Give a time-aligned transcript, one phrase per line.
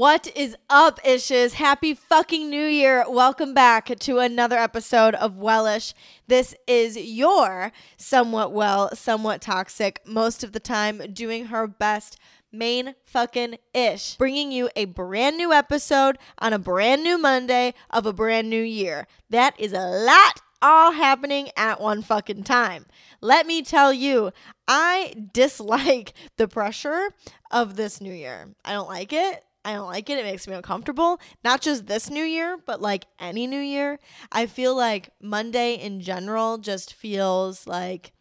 [0.00, 1.52] What is up, Ishes?
[1.52, 3.04] Happy fucking New Year.
[3.06, 5.92] Welcome back to another episode of Wellish.
[6.26, 12.18] This is your somewhat well, somewhat toxic, most of the time doing her best
[12.50, 18.06] main fucking ish, bringing you a brand new episode on a brand new Monday of
[18.06, 19.06] a brand new year.
[19.28, 22.86] That is a lot all happening at one fucking time.
[23.20, 24.32] Let me tell you,
[24.66, 27.10] I dislike the pressure
[27.50, 28.48] of this new year.
[28.64, 29.44] I don't like it.
[29.64, 30.18] I don't like it.
[30.18, 31.20] It makes me uncomfortable.
[31.44, 33.98] Not just this new year, but like any new year.
[34.32, 38.12] I feel like Monday in general just feels like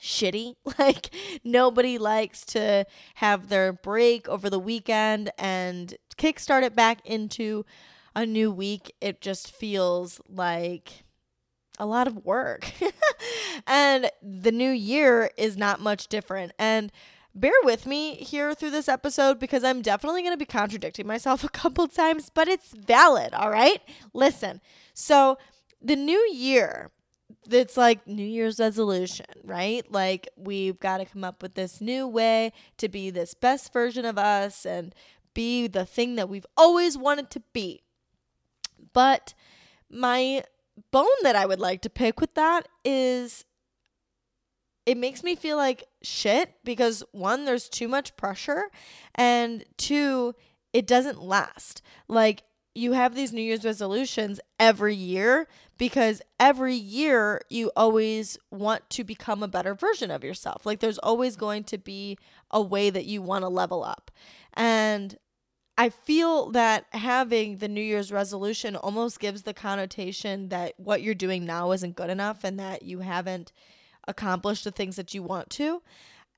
[0.00, 0.54] shitty.
[0.78, 1.14] Like
[1.44, 2.86] nobody likes to
[3.16, 7.64] have their break over the weekend and kickstart it back into
[8.16, 8.94] a new week.
[9.00, 11.04] It just feels like
[11.78, 12.70] a lot of work.
[13.66, 16.52] and the new year is not much different.
[16.58, 16.90] And
[17.34, 21.44] bear with me here through this episode because I'm definitely going to be contradicting myself
[21.44, 23.80] a couple times, but it's valid, all right?
[24.12, 24.60] Listen.
[24.94, 25.38] So,
[25.80, 26.90] the new year,
[27.50, 29.90] it's like New Year's resolution, right?
[29.90, 34.04] Like we've got to come up with this new way to be this best version
[34.04, 34.94] of us and
[35.34, 37.82] be the thing that we've always wanted to be.
[38.92, 39.34] But
[39.90, 40.44] my
[40.90, 43.44] bone that I would like to pick with that is
[44.86, 48.64] it makes me feel like shit because one, there's too much pressure,
[49.14, 50.34] and two,
[50.72, 51.82] it doesn't last.
[52.08, 52.42] Like,
[52.74, 59.04] you have these New Year's resolutions every year because every year you always want to
[59.04, 60.64] become a better version of yourself.
[60.64, 62.18] Like, there's always going to be
[62.50, 64.10] a way that you want to level up.
[64.54, 65.18] And
[65.76, 71.14] I feel that having the New Year's resolution almost gives the connotation that what you're
[71.14, 73.52] doing now isn't good enough and that you haven't
[74.08, 75.82] accomplish the things that you want to.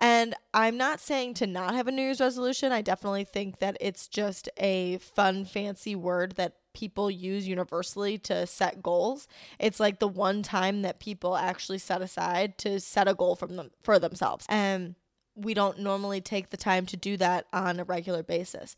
[0.01, 2.73] And I'm not saying to not have a New Year's resolution.
[2.73, 8.47] I definitely think that it's just a fun, fancy word that people use universally to
[8.47, 9.29] set goals.
[9.61, 13.55] It's like the one time that people actually set aside to set a goal from
[13.55, 14.45] them for themselves.
[14.49, 14.97] And
[15.37, 18.77] we don't normally take the time to do that on a regular basis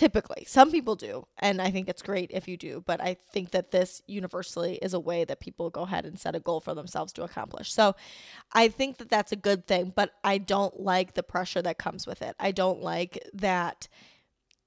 [0.00, 3.50] typically some people do and i think it's great if you do but i think
[3.50, 6.74] that this universally is a way that people go ahead and set a goal for
[6.74, 7.70] themselves to accomplish.
[7.70, 7.94] So
[8.54, 12.06] i think that that's a good thing but i don't like the pressure that comes
[12.06, 12.34] with it.
[12.40, 13.88] I don't like that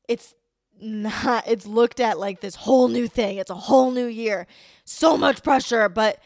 [0.08, 0.36] it's
[0.80, 3.38] not it's looked at like this whole new thing.
[3.38, 4.46] It's a whole new year.
[4.86, 6.20] So much pressure but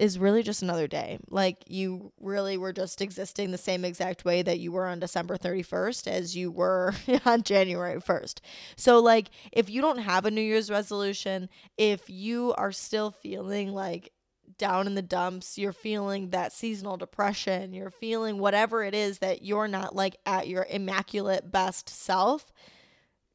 [0.00, 1.18] is really just another day.
[1.28, 5.36] Like you really were just existing the same exact way that you were on December
[5.36, 6.94] 31st as you were
[7.24, 8.40] on January 1st.
[8.76, 13.72] So like if you don't have a New Year's resolution, if you are still feeling
[13.72, 14.12] like
[14.58, 19.42] down in the dumps, you're feeling that seasonal depression, you're feeling whatever it is that
[19.42, 22.50] you're not like at your immaculate best self,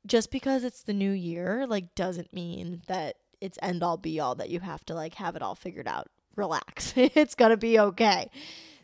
[0.05, 4.35] just because it's the new year like doesn't mean that it's end all be all
[4.35, 6.93] that you have to like have it all figured out relax.
[6.95, 8.29] it's going to be okay.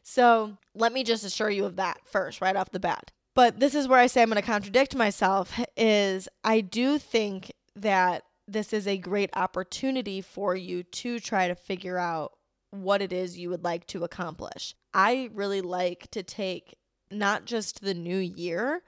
[0.01, 3.11] So let me just assure you of that first, right off the bat.
[3.35, 7.51] But this is where I say I'm going to contradict myself is I do think
[7.75, 12.33] that this is a great opportunity for you to try to figure out
[12.71, 14.75] what it is you would like to accomplish.
[14.93, 16.75] I really like to take
[17.09, 18.81] not just the new year,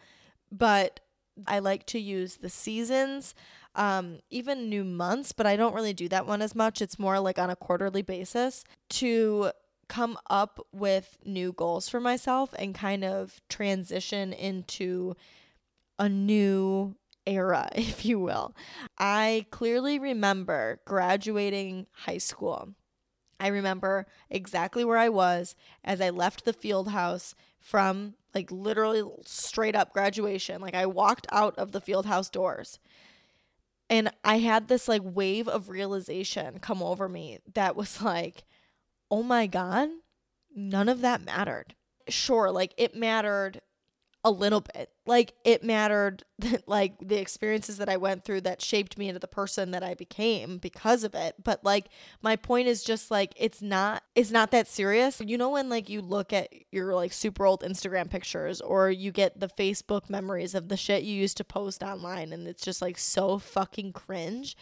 [0.51, 0.99] but
[1.47, 3.33] I like to use the seasons
[3.75, 6.81] um, even new months, but I don't really do that one as much.
[6.81, 9.51] It's more like on a quarterly basis to
[9.87, 15.15] come up with new goals for myself and kind of transition into
[15.99, 18.55] a new era, if you will.
[18.97, 22.69] I clearly remember graduating high school.
[23.39, 29.03] I remember exactly where I was as I left the field house from like literally
[29.25, 30.61] straight up graduation.
[30.61, 32.79] Like I walked out of the field house doors
[33.89, 38.43] and I had this like wave of realization come over me that was like,
[39.11, 39.89] oh my God,
[40.55, 41.75] none of that mattered.
[42.07, 43.61] Sure, like it mattered
[44.25, 44.89] a little bit.
[45.05, 49.19] Like it mattered that like the experiences that I went through that shaped me into
[49.19, 51.35] the person that I became because of it.
[51.41, 51.85] But like
[52.23, 55.21] my point is just like it's not it's not that serious.
[55.23, 59.11] You know when like you look at your like super old Instagram pictures or you
[59.11, 62.81] get the Facebook memories of the shit you used to post online and it's just
[62.81, 64.57] like so fucking cringe.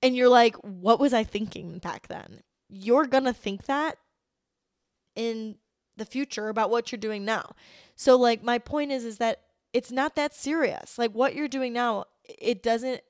[0.00, 2.40] And you're like, what was I thinking back then?
[2.70, 3.98] You're gonna think that
[5.14, 5.56] in
[5.98, 7.52] the future about what you're doing now.
[7.96, 9.42] So like my point is is that
[9.72, 10.98] it's not that serious.
[10.98, 13.02] Like what you're doing now, it doesn't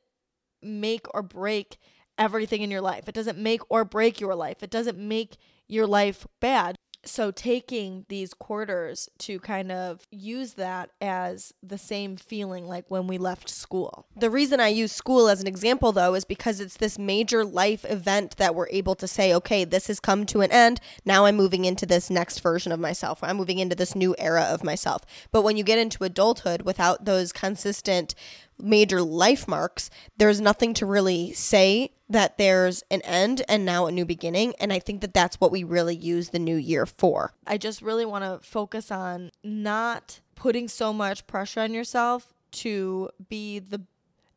[0.63, 1.79] make or break
[2.19, 3.09] everything in your life.
[3.09, 4.63] It doesn't make or break your life.
[4.63, 5.37] It doesn't make
[5.69, 6.77] your life bad.
[7.11, 13.07] So taking these quarters to kind of use that as the same feeling like when
[13.07, 14.07] we left school.
[14.17, 17.85] The reason I use school as an example though is because it's this major life
[17.85, 20.81] event that we're able to say, okay, this has come to an end.
[21.05, 23.19] Now I'm moving into this next version of myself.
[23.23, 25.03] I'm moving into this new era of myself.
[25.33, 28.15] But when you get into adulthood without those consistent
[28.61, 33.93] major life marks, there's nothing to really say that there's an end and now a
[33.93, 34.55] new beginning.
[34.59, 37.33] And I think that that's what we really use the new year for.
[37.47, 43.11] I just really want to focus on not putting so much pressure on yourself to
[43.29, 43.83] be the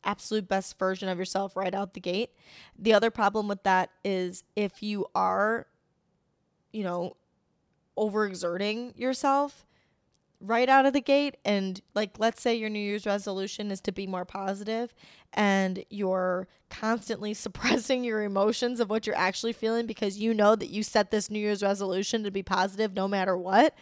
[0.04, 2.30] absolute best version of yourself right out the gate.
[2.78, 5.66] The other problem with that is if you are,
[6.72, 7.16] you know,
[7.96, 9.66] overexerting yourself,
[10.42, 11.36] right out of the gate.
[11.44, 14.94] And like let's say your new year's resolution is to be more positive
[15.32, 20.68] and you're constantly suppressing your emotions of what you're actually feeling because you know that
[20.70, 23.74] you set this new year's resolution to be positive no matter what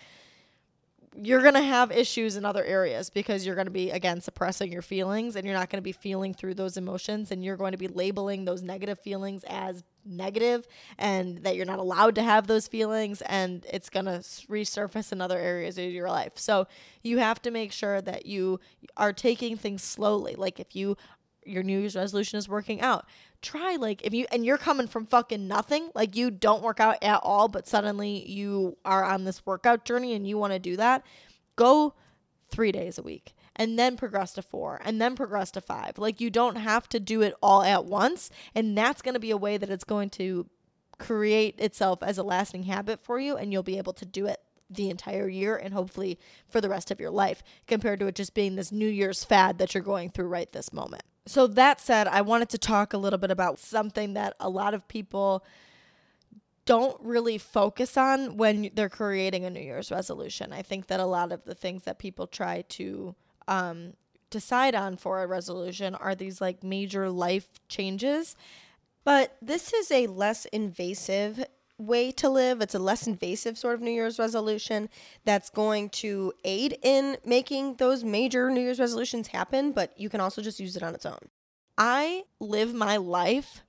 [1.17, 4.71] you're going to have issues in other areas because you're going to be again suppressing
[4.71, 7.73] your feelings and you're not going to be feeling through those emotions and you're going
[7.73, 10.67] to be labeling those negative feelings as negative
[10.99, 15.21] and that you're not allowed to have those feelings and it's going to resurface in
[15.21, 16.33] other areas of your life.
[16.37, 16.69] So
[17.03, 18.61] you have to make sure that you
[18.97, 20.37] are taking things slowly.
[20.37, 20.97] Like if you
[21.45, 23.07] your new year's resolution is working out,
[23.43, 27.03] try like if you and you're coming from fucking nothing, like you don't work out
[27.03, 30.77] at all but suddenly you are on this workout journey and you want to do
[30.77, 31.05] that,
[31.57, 31.95] go
[32.51, 35.99] 3 days a week and then progress to four and then progress to five.
[35.99, 38.31] Like you don't have to do it all at once.
[38.55, 40.49] And that's going to be a way that it's going to
[40.99, 43.37] create itself as a lasting habit for you.
[43.37, 44.41] And you'll be able to do it
[44.71, 48.35] the entire year and hopefully for the rest of your life compared to it just
[48.35, 51.03] being this New Year's fad that you're going through right this moment.
[51.27, 54.75] So, that said, I wanted to talk a little bit about something that a lot
[54.75, 55.45] of people
[56.65, 60.53] don't really focus on when they're creating a New Year's resolution.
[60.53, 63.15] I think that a lot of the things that people try to
[63.49, 63.95] um,
[64.31, 68.37] decide on for a resolution are these like major life changes.
[69.05, 71.45] But this is a less invasive
[71.81, 72.61] way to live.
[72.61, 74.88] It's a less invasive sort of New Year's resolution
[75.25, 80.21] that's going to aid in making those major New Year's resolutions happen, but you can
[80.21, 81.19] also just use it on its own.
[81.77, 83.62] I live my life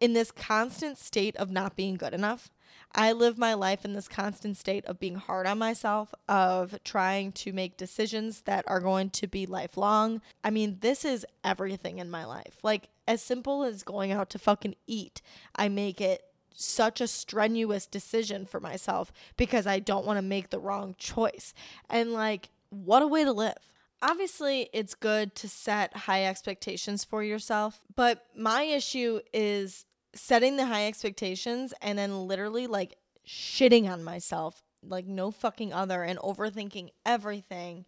[0.00, 2.50] in this constant state of not being good enough.
[2.92, 7.32] I live my life in this constant state of being hard on myself, of trying
[7.32, 10.22] to make decisions that are going to be lifelong.
[10.42, 12.58] I mean, this is everything in my life.
[12.62, 15.22] Like, as simple as going out to fucking eat,
[15.54, 16.22] I make it
[16.60, 21.54] such a strenuous decision for myself because I don't want to make the wrong choice.
[21.88, 23.56] And, like, what a way to live
[24.02, 29.84] obviously it's good to set high expectations for yourself, but my issue is
[30.14, 32.96] setting the high expectations and then literally like
[33.26, 37.84] shitting on myself like no fucking other and overthinking everything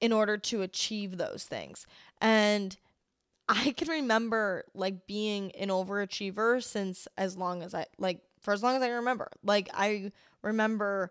[0.00, 1.86] in order to achieve those things.
[2.20, 2.76] And
[3.48, 8.62] I can remember like being an overachiever since as long as I like for as
[8.62, 9.30] long as I remember.
[9.42, 10.12] Like I
[10.42, 11.10] remember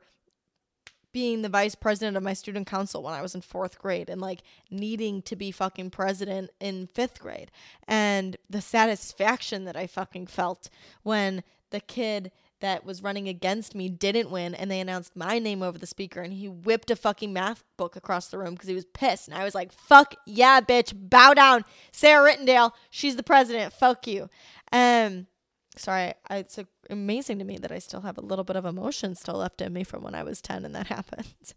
[1.12, 4.22] being the vice president of my student council when I was in fourth grade and
[4.22, 7.50] like needing to be fucking president in fifth grade.
[7.88, 10.69] And the satisfaction that I fucking felt
[11.01, 15.62] when the kid that was running against me didn't win and they announced my name
[15.62, 18.75] over the speaker and he whipped a fucking math book across the room because he
[18.75, 19.27] was pissed.
[19.27, 21.65] And I was like, fuck yeah, bitch, bow down.
[21.91, 23.74] Sarah Rittendale, she's the president.
[23.74, 24.29] Fuck you.
[24.72, 25.27] Um,
[25.75, 29.15] sorry, I, it's amazing to me that I still have a little bit of emotion
[29.15, 31.53] still left in me from when I was 10 and that happened.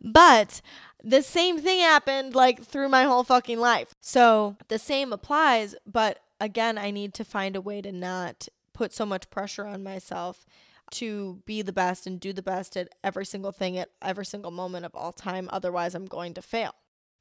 [0.00, 0.60] but
[1.02, 3.94] the same thing happened like through my whole fucking life.
[4.00, 8.92] So the same applies, but again, I need to find a way to not put
[8.92, 10.44] so much pressure on myself
[10.90, 14.50] to be the best and do the best at every single thing at every single
[14.50, 15.48] moment of all time.
[15.52, 16.74] Otherwise, I'm going to fail.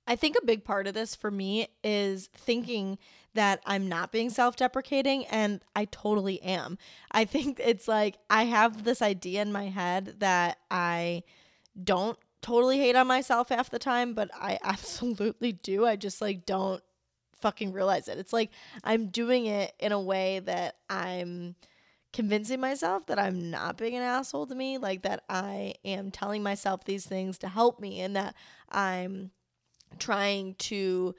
[0.05, 2.97] I think a big part of this for me is thinking
[3.35, 6.77] that I'm not being self deprecating, and I totally am.
[7.11, 11.23] I think it's like I have this idea in my head that I
[11.81, 15.85] don't totally hate on myself half the time, but I absolutely do.
[15.85, 16.83] I just like don't
[17.43, 18.17] fucking realize it.
[18.17, 18.51] It's like
[18.85, 21.55] I'm doing it in a way that I'm
[22.13, 26.41] convincing myself that I'm not being an asshole to me, like that I am telling
[26.41, 28.33] myself these things to help me and that
[28.69, 29.31] I'm
[29.99, 31.15] trying to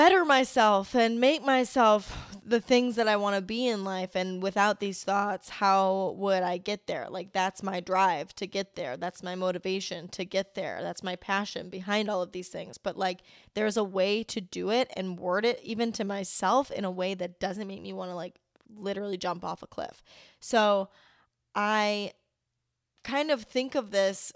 [0.00, 4.16] better myself and make myself the things that I want to be in life.
[4.16, 7.06] And without these thoughts, how would I get there?
[7.10, 8.96] Like, that's my drive to get there.
[8.96, 10.78] That's my motivation to get there.
[10.80, 12.78] That's my passion behind all of these things.
[12.78, 13.20] But, like,
[13.52, 17.12] there's a way to do it and word it even to myself in a way
[17.12, 18.36] that doesn't make me want to, like,
[18.74, 20.02] literally jump off a cliff.
[20.40, 20.88] So,
[21.54, 22.12] I
[23.04, 24.32] kind of think of this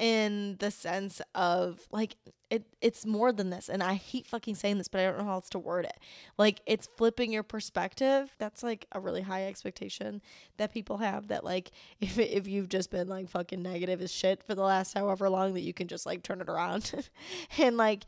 [0.00, 2.16] in the sense of like
[2.48, 5.24] it it's more than this and I hate fucking saying this but I don't know
[5.24, 6.00] how else to word it.
[6.38, 8.34] Like it's flipping your perspective.
[8.38, 10.22] That's like a really high expectation
[10.56, 14.42] that people have that like if if you've just been like fucking negative as shit
[14.42, 16.92] for the last however long that you can just like turn it around
[17.58, 18.06] and like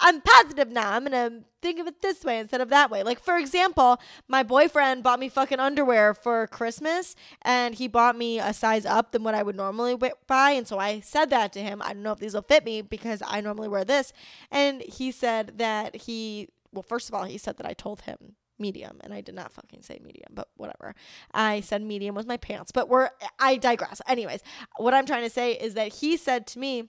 [0.00, 0.92] I'm positive now.
[0.92, 3.02] I'm gonna think of it this way instead of that way.
[3.02, 8.38] Like for example, my boyfriend bought me fucking underwear for Christmas, and he bought me
[8.38, 11.60] a size up than what I would normally buy, and so I said that to
[11.60, 11.80] him.
[11.82, 14.12] I don't know if these will fit me because I normally wear this,
[14.50, 16.48] and he said that he.
[16.72, 19.52] Well, first of all, he said that I told him medium and I did not
[19.52, 20.94] fucking say medium, but whatever.
[21.34, 24.00] I said medium was my pants, but we're I digress.
[24.06, 24.40] Anyways,
[24.78, 26.88] what I'm trying to say is that he said to me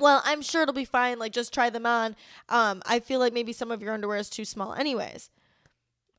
[0.00, 1.18] well, I'm sure it'll be fine.
[1.18, 2.16] Like, just try them on.
[2.48, 5.30] Um, I feel like maybe some of your underwear is too small, anyways.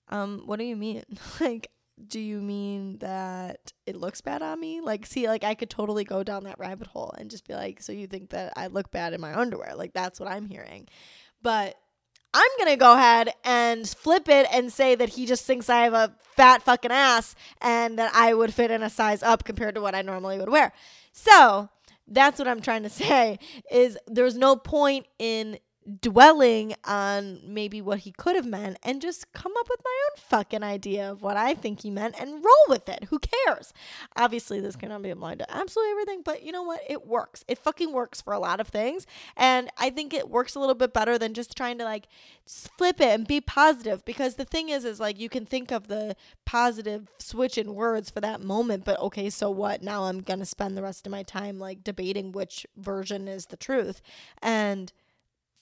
[0.09, 1.03] Um, what do you mean?
[1.39, 1.71] like,
[2.07, 4.81] do you mean that it looks bad on me?
[4.81, 7.81] Like, see, like I could totally go down that rabbit hole and just be like,
[7.81, 9.75] so you think that I look bad in my underwear?
[9.75, 10.87] Like, that's what I'm hearing.
[11.41, 11.75] But
[12.33, 15.93] I'm gonna go ahead and flip it and say that he just thinks I have
[15.93, 19.81] a fat fucking ass and that I would fit in a size up compared to
[19.81, 20.71] what I normally would wear.
[21.11, 21.69] So,
[22.11, 23.39] that's what I'm trying to say
[23.71, 25.57] is there's no point in
[25.99, 30.17] dwelling on maybe what he could have meant and just come up with my own
[30.17, 33.05] fucking idea of what I think he meant and roll with it.
[33.05, 33.73] Who cares?
[34.15, 36.81] Obviously, this cannot be applied to absolutely everything, but you know what?
[36.87, 37.43] It works.
[37.47, 39.07] It fucking works for a lot of things.
[39.35, 42.07] And I think it works a little bit better than just trying to like
[42.45, 45.87] flip it and be positive because the thing is, is like you can think of
[45.87, 49.81] the positive switch in words for that moment, but okay, so what?
[49.81, 53.47] Now I'm going to spend the rest of my time like debating which version is
[53.47, 54.01] the truth.
[54.43, 54.93] And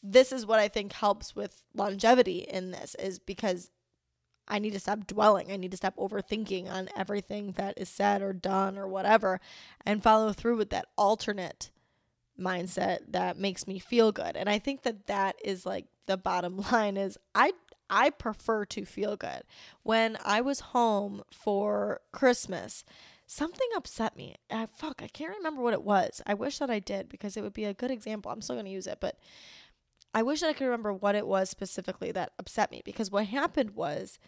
[0.01, 3.69] this is what I think helps with longevity in this is because
[4.47, 5.51] I need to stop dwelling.
[5.51, 9.39] I need to stop overthinking on everything that is said or done or whatever
[9.85, 11.69] and follow through with that alternate
[12.39, 14.35] mindset that makes me feel good.
[14.35, 17.51] And I think that that is like the bottom line is I
[17.89, 19.41] I prefer to feel good.
[19.81, 22.85] When I was home for Christmas,
[23.25, 24.35] something upset me.
[24.51, 26.21] I, fuck, I can't remember what it was.
[26.27, 28.31] I wish that I did because it would be a good example.
[28.31, 29.17] I'm still going to use it, but
[30.13, 33.27] I wish that I could remember what it was specifically that upset me because what
[33.27, 34.19] happened was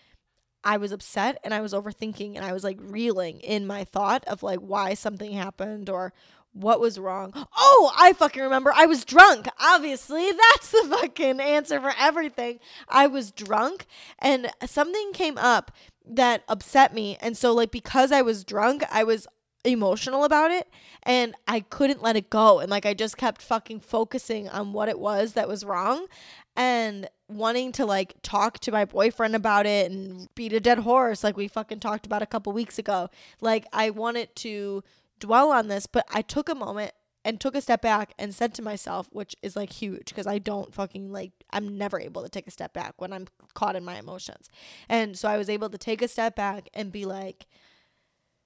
[0.64, 4.24] I was upset and I was overthinking and I was like reeling in my thought
[4.26, 6.14] of like why something happened or
[6.54, 7.32] what was wrong.
[7.58, 8.74] Oh, I fucking remember.
[8.76, 9.48] I was drunk.
[9.60, 12.60] Obviously, that's the fucking answer for everything.
[12.88, 13.86] I was drunk
[14.20, 15.72] and something came up
[16.06, 17.18] that upset me.
[17.22, 19.28] And so, like, because I was drunk, I was
[19.64, 20.68] emotional about it
[21.04, 24.90] and I couldn't let it go and like I just kept fucking focusing on what
[24.90, 26.08] it was that was wrong
[26.56, 31.24] and wanting to like talk to my boyfriend about it and beat a dead horse
[31.24, 33.10] like we fucking talked about a couple weeks ago.
[33.40, 34.84] Like I wanted to
[35.20, 38.54] dwell on this but I took a moment and took a step back and said
[38.56, 42.30] to myself which is like huge because I don't fucking like I'm never able to
[42.30, 44.50] take a step back when I'm caught in my emotions.
[44.90, 47.46] And so I was able to take a step back and be like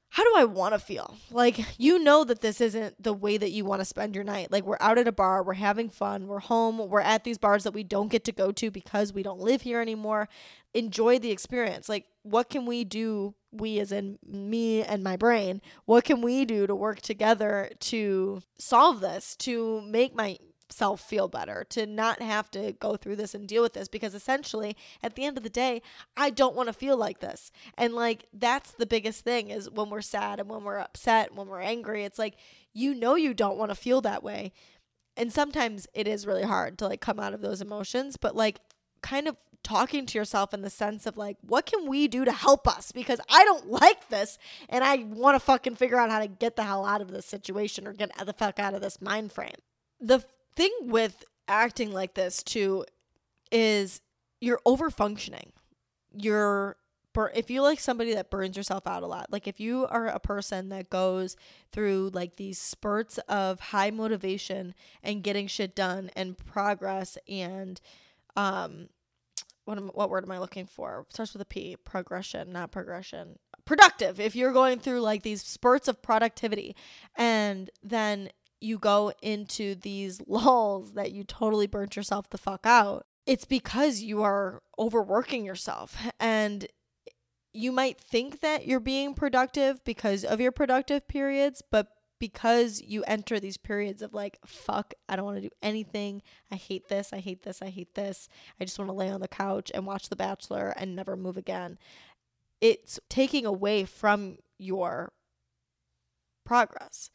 [0.10, 1.18] how do I want to feel?
[1.30, 4.52] Like, you know that this isn't the way that you want to spend your night.
[4.52, 7.66] Like, we're out at a bar, we're having fun, we're home, we're at these bars
[7.66, 10.30] that we don't get to go to because we don't live here anymore.
[10.74, 11.90] Enjoy the experience.
[11.90, 13.36] Like, what can we do?
[13.52, 18.42] We, as in me and my brain, what can we do to work together to
[18.58, 20.38] solve this, to make my
[20.70, 24.14] self feel better, to not have to go through this and deal with this because
[24.14, 25.82] essentially at the end of the day,
[26.18, 27.52] I don't want to feel like this.
[27.78, 31.48] And like that's the biggest thing is when we're sad and when we're upset, when
[31.48, 32.36] we're angry, it's like
[32.74, 34.52] you know you don't want to feel that way.
[35.18, 38.60] And sometimes it is really hard to like come out of those emotions, but like
[39.02, 42.32] kind of talking to yourself in the sense of like what can we do to
[42.32, 44.38] help us because I don't like this
[44.70, 47.26] and I want to fucking figure out how to get the hell out of this
[47.26, 49.56] situation or get the fuck out of this mind frame.
[50.00, 50.24] The
[50.56, 52.86] thing with acting like this too
[53.52, 54.02] is
[54.42, 55.52] you're over functioning.
[56.12, 56.78] You're
[57.34, 60.20] if you like somebody that burns yourself out a lot, like if you are a
[60.20, 61.38] person that goes
[61.72, 67.80] through like these spurts of high motivation and getting shit done and progress and
[68.36, 68.90] um
[69.64, 71.06] what am, what word am I looking for?
[71.08, 71.76] It starts with a P.
[71.84, 73.40] Progression, not progression.
[73.66, 74.20] Productive.
[74.20, 76.76] If you're going through like these spurts of productivity
[77.16, 78.30] and then
[78.62, 84.02] you go into these lulls that you totally burnt yourself the fuck out, it's because
[84.02, 85.98] you are overworking yourself.
[86.20, 86.68] And
[87.54, 91.88] you might think that you're being productive because of your productive periods, but
[92.20, 96.22] because you enter these periods of like, fuck, I don't want to do anything.
[96.52, 97.12] I hate this.
[97.14, 97.62] I hate this.
[97.62, 98.30] I hate this.
[98.60, 101.38] I just want to lay on the couch and watch The Bachelor and never move
[101.38, 101.78] again.
[102.62, 105.12] It's taking away from your
[106.46, 107.10] progress.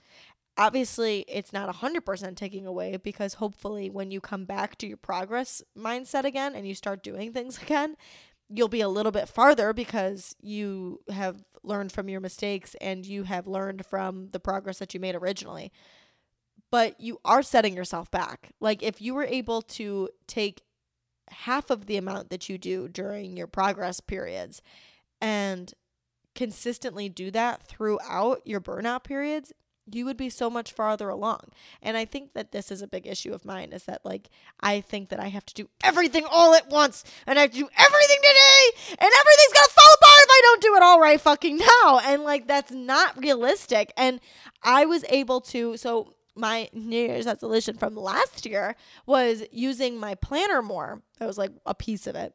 [0.61, 5.63] Obviously, it's not 100% taking away because hopefully, when you come back to your progress
[5.75, 7.97] mindset again and you start doing things again,
[8.51, 13.23] you'll be a little bit farther because you have learned from your mistakes and you
[13.23, 15.73] have learned from the progress that you made originally.
[16.71, 18.51] But you are setting yourself back.
[18.61, 20.61] Like, if you were able to take
[21.31, 24.61] half of the amount that you do during your progress periods
[25.23, 25.73] and
[26.35, 29.55] consistently do that throughout your burnout periods,
[29.93, 31.41] you would be so much farther along.
[31.83, 34.29] And I think that this is a big issue of mine is that like
[34.61, 37.59] I think that I have to do everything all at once and I have to
[37.59, 41.21] do everything today and everything's gonna fall apart if I don't do it all right
[41.21, 42.01] fucking now.
[42.05, 43.93] And like that's not realistic.
[43.97, 44.21] And
[44.63, 50.15] I was able to so my New Year's resolution from last year was using my
[50.15, 51.03] planner more.
[51.19, 52.35] That was like a piece of it.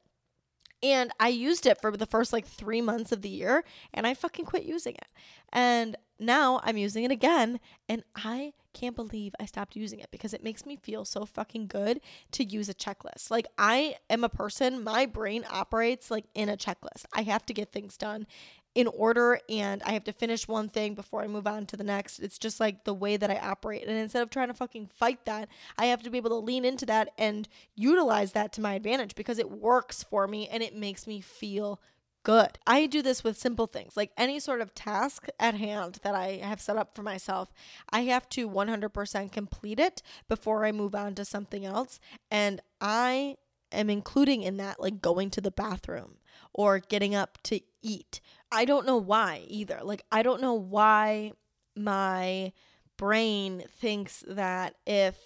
[0.84, 3.64] And I used it for the first like three months of the year
[3.94, 5.08] and I fucking quit using it.
[5.52, 10.34] And now I'm using it again and I can't believe I stopped using it because
[10.34, 12.02] it makes me feel so fucking good
[12.32, 13.32] to use a checklist.
[13.32, 17.06] Like I am a person, my brain operates like in a checklist.
[17.14, 18.28] I have to get things done
[18.76, 21.84] in order and I have to finish one thing before I move on to the
[21.84, 22.20] next.
[22.20, 23.88] It's just like the way that I operate.
[23.88, 26.66] And instead of trying to fucking fight that, I have to be able to lean
[26.66, 30.76] into that and utilize that to my advantage because it works for me and it
[30.76, 31.80] makes me feel
[32.24, 32.60] good.
[32.68, 36.42] I do this with simple things like any sort of task at hand that I
[36.44, 37.54] have set up for myself.
[37.92, 42.00] I have to 100% complete it before I move on to something else.
[42.30, 43.38] And I
[43.72, 46.18] am including in that like going to the bathroom
[46.54, 48.20] or getting up to eat.
[48.56, 49.82] I don't know why either.
[49.84, 51.34] Like, I don't know why
[51.76, 52.54] my
[52.96, 55.18] brain thinks that if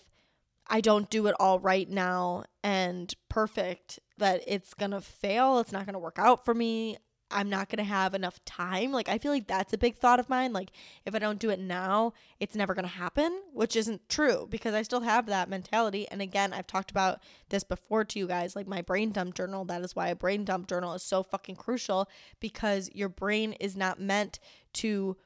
[0.65, 5.59] I don't do it all right now and perfect, that it's gonna fail.
[5.59, 6.97] It's not gonna work out for me.
[7.31, 8.91] I'm not going to have enough time.
[8.91, 10.53] Like, I feel like that's a big thought of mine.
[10.53, 10.71] Like,
[11.05, 14.73] if I don't do it now, it's never going to happen, which isn't true because
[14.73, 16.07] I still have that mentality.
[16.09, 19.65] And again, I've talked about this before to you guys, like my brain dump journal.
[19.65, 23.77] That is why a brain dump journal is so fucking crucial because your brain is
[23.77, 24.39] not meant
[24.73, 25.17] to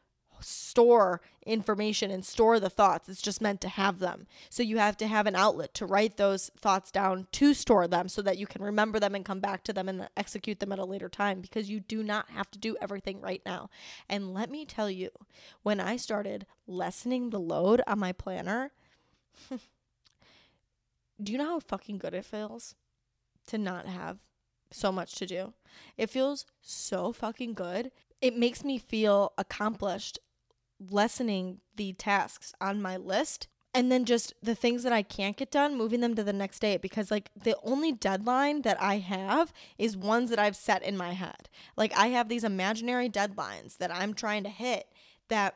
[0.43, 3.09] store information and store the thoughts.
[3.09, 4.27] It's just meant to have them.
[4.49, 8.07] So you have to have an outlet to write those thoughts down to store them
[8.07, 10.79] so that you can remember them and come back to them and execute them at
[10.79, 13.69] a later time because you do not have to do everything right now.
[14.09, 15.09] And let me tell you,
[15.63, 18.71] when I started lessening the load on my planner,
[21.21, 22.75] do you know how fucking good it feels
[23.47, 24.19] to not have
[24.71, 25.53] so much to do?
[25.97, 27.91] It feels so fucking good.
[28.21, 30.19] It makes me feel accomplished
[30.89, 35.49] lessening the tasks on my list and then just the things that I can't get
[35.49, 39.51] done, moving them to the next day because like the only deadline that I have
[39.79, 41.49] is ones that I've set in my head.
[41.75, 44.85] Like I have these imaginary deadlines that I'm trying to hit
[45.29, 45.55] that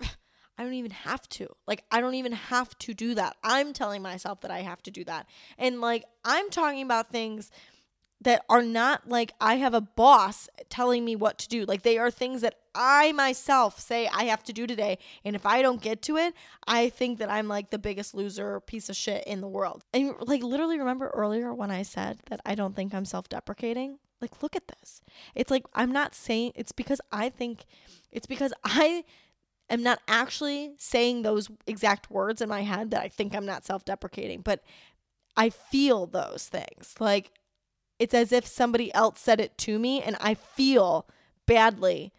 [0.00, 1.48] I don't even have to.
[1.66, 3.36] Like I don't even have to do that.
[3.44, 5.26] I'm telling myself that I have to do that.
[5.58, 7.50] And like I'm talking about things
[8.20, 11.64] that are not like I have a boss telling me what to do.
[11.64, 14.98] Like they are things that I myself say I have to do today.
[15.24, 16.34] And if I don't get to it,
[16.66, 19.84] I think that I'm like the biggest loser piece of shit in the world.
[19.94, 23.98] And like literally remember earlier when I said that I don't think I'm self-deprecating?
[24.20, 25.00] Like look at this.
[25.36, 27.66] It's like I'm not saying it's because I think
[28.10, 29.04] it's because I
[29.70, 33.64] am not actually saying those exact words in my head that I think I'm not
[33.64, 34.64] self-deprecating, but
[35.36, 36.96] I feel those things.
[36.98, 37.30] Like
[37.98, 41.06] it's as if somebody else said it to me and I feel
[41.46, 42.12] badly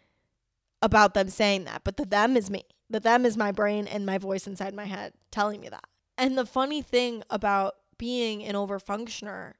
[0.81, 1.83] about them saying that.
[1.83, 2.63] But the them is me.
[2.89, 5.85] The them is my brain and my voice inside my head telling me that.
[6.17, 9.53] And the funny thing about being an overfunctioner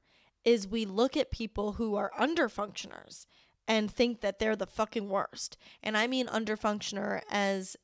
[0.44, 3.26] is we look at people who are underfunctioners
[3.68, 5.56] and think that they're the fucking worst.
[5.82, 7.76] And I mean underfunctioner as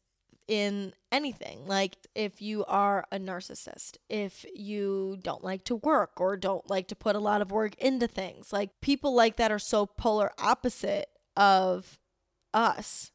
[0.48, 1.66] in anything.
[1.66, 6.88] Like if you are a narcissist, if you don't like to work or don't like
[6.88, 10.30] to put a lot of work into things, like people like that are so polar
[10.38, 11.98] opposite of
[12.54, 13.10] us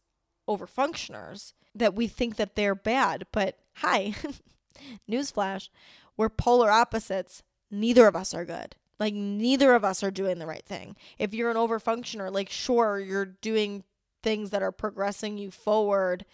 [0.47, 3.25] over functioners that we think that they're bad.
[3.31, 4.13] But hi,
[5.09, 5.69] newsflash,
[6.17, 7.43] we're polar opposites.
[7.69, 8.75] Neither of us are good.
[8.99, 10.95] Like neither of us are doing the right thing.
[11.17, 13.83] If you're an overfunctioner, like sure, you're doing
[14.21, 16.25] things that are progressing you forward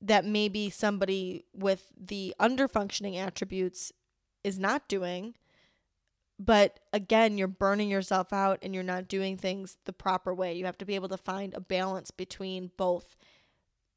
[0.00, 3.92] that maybe somebody with the underfunctioning attributes
[4.44, 5.34] is not doing.
[6.38, 10.52] But again, you're burning yourself out and you're not doing things the proper way.
[10.54, 13.16] You have to be able to find a balance between both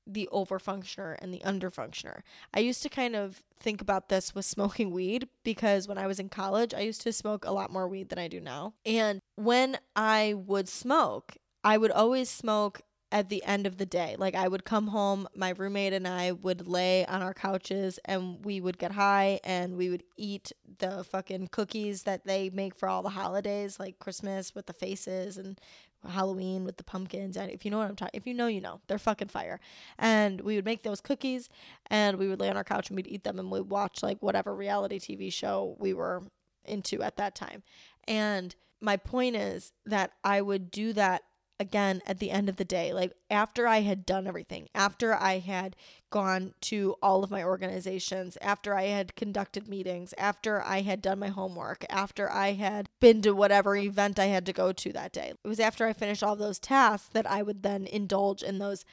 [0.08, 2.22] the overfunctioner and the underfunctioner.
[2.54, 6.20] I used to kind of think about this with smoking weed because when I was
[6.20, 8.74] in college, I used to smoke a lot more weed than I do now.
[8.86, 14.16] And when I would smoke, I would always smoke at the end of the day.
[14.18, 18.44] Like I would come home, my roommate and I would lay on our couches and
[18.46, 22.88] we would get high and we would eat the fucking cookies that they make for
[22.88, 25.60] all the holidays, like Christmas with the faces and
[26.08, 27.36] Halloween with the pumpkins.
[27.36, 29.60] And if you know what I'm talking, if you know, you know, they're fucking fire.
[29.98, 31.50] And we would make those cookies
[31.88, 34.22] and we would lay on our couch and we'd eat them and we'd watch like
[34.22, 36.24] whatever reality TV show we were
[36.64, 37.64] into at that time.
[38.08, 41.24] And my point is that I would do that
[41.60, 45.40] again at the end of the day like after i had done everything after i
[45.40, 45.76] had
[46.10, 51.20] gone to all of my organizations after i had conducted meetings after i had done
[51.20, 55.12] my homework after i had been to whatever event i had to go to that
[55.12, 58.58] day it was after i finished all those tasks that i would then indulge in
[58.60, 58.86] those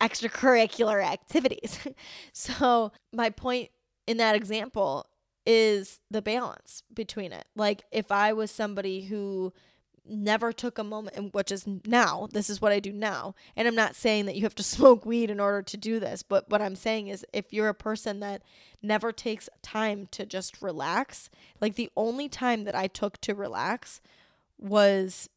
[0.00, 1.78] extracurricular activities.
[2.32, 3.70] So my point
[4.06, 5.06] in that example
[5.46, 7.46] is the balance between it.
[7.54, 9.52] Like if i was somebody who
[10.06, 13.74] never took a moment which is now this is what i do now and i'm
[13.74, 16.60] not saying that you have to smoke weed in order to do this but what
[16.60, 18.42] i'm saying is if you're a person that
[18.82, 24.00] never takes time to just relax like the only time that i took to relax
[24.58, 25.28] was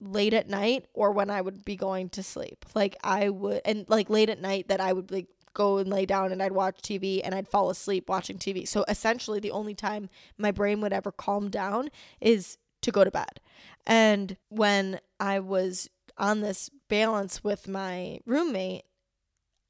[0.00, 3.84] late at night or when i would be going to sleep like i would and
[3.88, 6.80] like late at night that i would like go and lay down and I'd watch
[6.80, 8.66] TV and I'd fall asleep watching TV.
[8.66, 13.10] So essentially the only time my brain would ever calm down is to go to
[13.10, 13.40] bed.
[13.86, 18.84] And when I was on this balance with my roommate,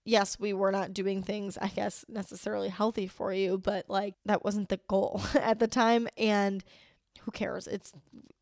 [0.05, 4.45] yes, we were not doing things, I guess, necessarily healthy for you, but like that
[4.45, 6.09] wasn't the goal at the time.
[6.17, 6.65] And
[7.21, 7.67] who cares?
[7.67, 7.93] It's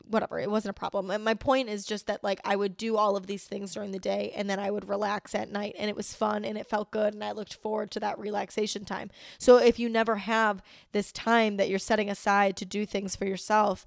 [0.08, 0.38] whatever.
[0.38, 1.10] It wasn't a problem.
[1.10, 3.92] And my point is just that like I would do all of these things during
[3.92, 6.66] the day and then I would relax at night and it was fun and it
[6.66, 9.10] felt good and I looked forward to that relaxation time.
[9.38, 13.26] So if you never have this time that you're setting aside to do things for
[13.26, 13.86] yourself,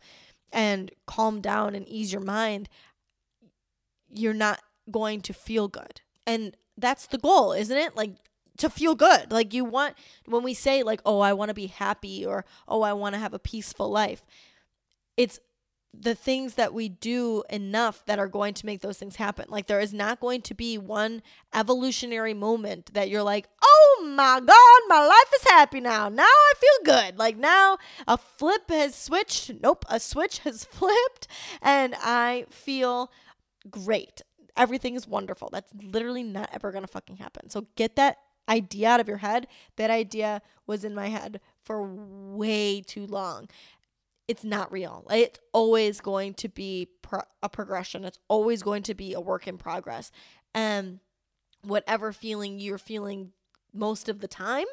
[0.51, 2.69] and calm down and ease your mind,
[4.09, 6.01] you're not going to feel good.
[6.27, 7.95] And that's the goal, isn't it?
[7.95, 8.15] Like
[8.57, 9.31] to feel good.
[9.31, 12.81] Like you want when we say like, "Oh, I want to be happy" or "Oh,
[12.81, 14.23] I want to have a peaceful life."
[15.17, 15.39] It's
[15.93, 19.45] the things that we do enough that are going to make those things happen.
[19.49, 21.21] Like there is not going to be one
[21.53, 26.07] evolutionary moment that you're like, "Oh my god, my life is happy now.
[26.07, 27.77] Now I feel good." Like now
[28.07, 29.51] a flip has switched.
[29.61, 31.27] Nope, a switch has flipped
[31.61, 33.11] and I feel
[33.69, 34.21] great.
[34.55, 35.49] Everything is wonderful.
[35.51, 37.49] That's literally not ever going to fucking happen.
[37.49, 38.17] So get that
[38.49, 39.47] idea out of your head.
[39.77, 43.47] That idea was in my head for way too long
[44.31, 45.05] it's not real.
[45.11, 48.05] It's always going to be pro- a progression.
[48.05, 50.09] It's always going to be a work in progress.
[50.55, 51.01] And
[51.63, 53.33] whatever feeling you're feeling
[53.73, 54.67] most of the time,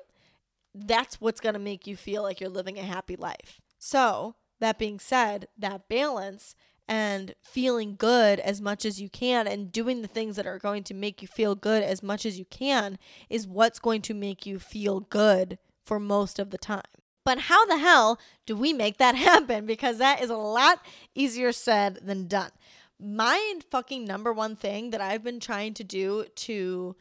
[0.72, 3.60] that's what's going to make you feel like you're living a happy life.
[3.80, 6.54] So, that being said, that balance
[6.86, 10.84] and feeling good as much as you can and doing the things that are going
[10.84, 12.96] to make you feel good as much as you can
[13.28, 16.82] is what's going to make you feel good for most of the time.
[17.28, 19.66] But how the hell do we make that happen?
[19.66, 20.80] Because that is a lot
[21.14, 22.52] easier said than done.
[22.98, 26.96] My fucking number one thing that I've been trying to do to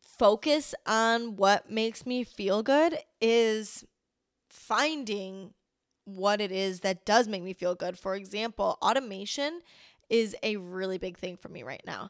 [0.00, 3.84] focus on what makes me feel good is
[4.48, 5.52] finding
[6.06, 7.98] what it is that does make me feel good.
[7.98, 9.60] For example, automation
[10.08, 12.08] is a really big thing for me right now.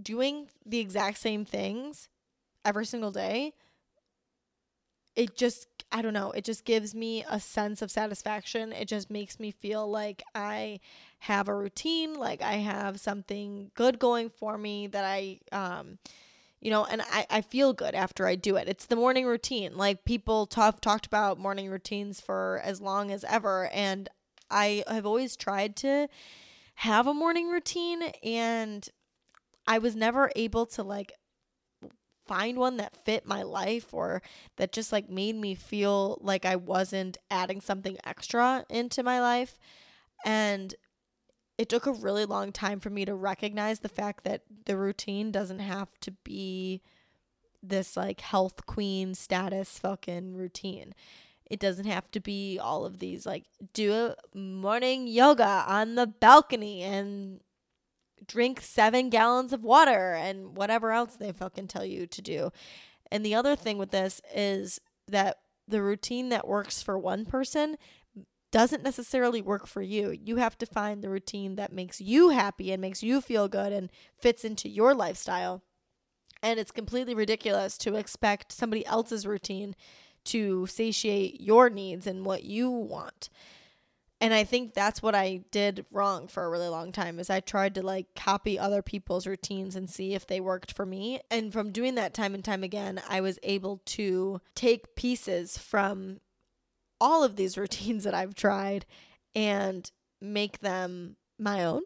[0.00, 2.08] Doing the exact same things
[2.64, 3.52] every single day,
[5.14, 8.72] it just I don't know, it just gives me a sense of satisfaction.
[8.72, 10.80] It just makes me feel like I
[11.20, 15.98] have a routine, like I have something good going for me that I um
[16.60, 18.68] you know, and I, I feel good after I do it.
[18.68, 19.76] It's the morning routine.
[19.76, 24.08] Like people talk talked about morning routines for as long as ever and
[24.50, 26.08] I have always tried to
[26.76, 28.88] have a morning routine and
[29.66, 31.12] I was never able to like
[32.28, 34.22] find one that fit my life or
[34.56, 39.58] that just like made me feel like I wasn't adding something extra into my life.
[40.24, 40.74] And
[41.56, 45.32] it took a really long time for me to recognize the fact that the routine
[45.32, 46.82] doesn't have to be
[47.62, 50.94] this like health queen status fucking routine.
[51.50, 56.06] It doesn't have to be all of these like do a morning yoga on the
[56.06, 57.40] balcony and
[58.26, 62.50] drink seven gallons of water and whatever else they fucking tell you to do.
[63.10, 67.76] And the other thing with this is that the routine that works for one person
[68.50, 70.10] doesn't necessarily work for you.
[70.10, 73.72] You have to find the routine that makes you happy and makes you feel good
[73.72, 75.62] and fits into your lifestyle.
[76.42, 79.74] And it's completely ridiculous to expect somebody else's routine
[80.24, 83.28] to satiate your needs and what you want.
[84.20, 87.38] And I think that's what I did wrong for a really long time is I
[87.38, 91.20] tried to like copy other people's routines and see if they worked for me.
[91.30, 96.20] And from doing that time and time again, I was able to take pieces from
[97.00, 98.86] all of these routines that I've tried
[99.34, 101.82] and make them my own.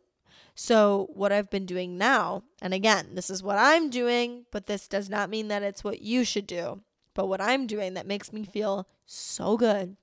[0.55, 4.87] So, what I've been doing now, and again, this is what I'm doing, but this
[4.87, 6.83] does not mean that it's what you should do.
[7.15, 9.97] But what I'm doing that makes me feel so good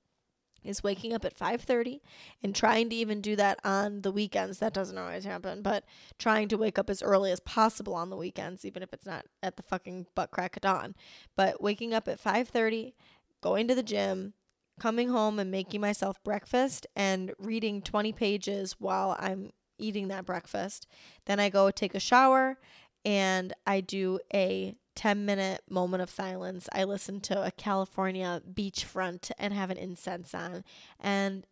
[0.64, 2.00] is waking up at 5:30
[2.42, 4.58] and trying to even do that on the weekends.
[4.58, 5.84] That doesn't always happen, but
[6.18, 9.26] trying to wake up as early as possible on the weekends even if it's not
[9.42, 10.94] at the fucking butt crack of dawn.
[11.36, 12.94] But waking up at 5:30,
[13.40, 14.34] going to the gym,
[14.78, 20.86] coming home and making myself breakfast and reading 20 pages while I'm eating that breakfast.
[21.26, 22.58] Then I go take a shower
[23.04, 26.68] and I do a 10 minute moment of silence.
[26.72, 30.64] I listen to a California beachfront and have an incense on.
[30.98, 31.46] And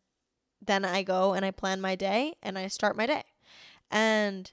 [0.64, 3.24] then I go and I plan my day and I start my day.
[3.90, 4.50] And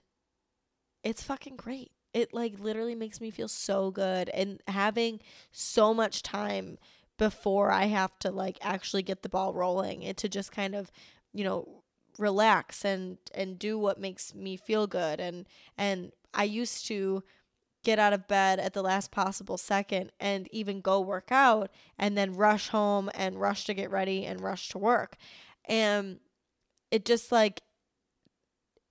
[1.03, 1.91] it's fucking great.
[2.13, 5.19] It like literally makes me feel so good and having
[5.51, 6.77] so much time
[7.17, 10.91] before I have to like actually get the ball rolling and to just kind of,
[11.33, 11.83] you know,
[12.17, 15.45] relax and and do what makes me feel good and
[15.77, 17.23] and I used to
[17.85, 22.17] get out of bed at the last possible second and even go work out and
[22.17, 25.15] then rush home and rush to get ready and rush to work.
[25.65, 26.19] And
[26.91, 27.61] it just like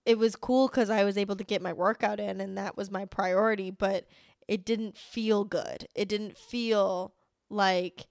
[0.06, 2.90] it was cool cuz I was able to get my workout in and that was
[2.90, 4.06] my priority, but
[4.46, 5.88] it didn't feel good.
[5.94, 7.14] It didn't feel
[7.50, 8.06] like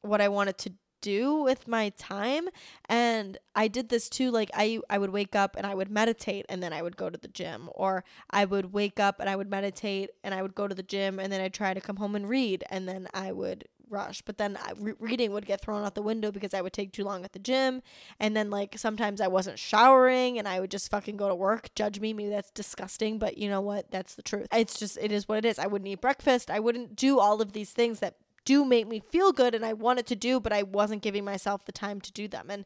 [0.00, 0.72] what I wanted to
[1.02, 2.48] do with my time
[2.88, 6.46] and I did this too like I I would wake up and I would meditate
[6.48, 9.36] and then I would go to the gym or I would wake up and I
[9.36, 11.96] would meditate and I would go to the gym and then I'd try to come
[11.96, 14.22] home and read and then I would rush.
[14.22, 16.92] But then I, re- reading would get thrown out the window because I would take
[16.92, 17.82] too long at the gym
[18.18, 21.74] and then like sometimes I wasn't showering and I would just fucking go to work.
[21.74, 23.90] Judge me maybe that's disgusting but you know what?
[23.90, 24.48] That's the truth.
[24.52, 25.58] It's just it is what it is.
[25.58, 26.50] I wouldn't eat breakfast.
[26.50, 29.72] I wouldn't do all of these things that do make me feel good and I
[29.72, 32.46] wanted to do, but I wasn't giving myself the time to do them.
[32.50, 32.64] And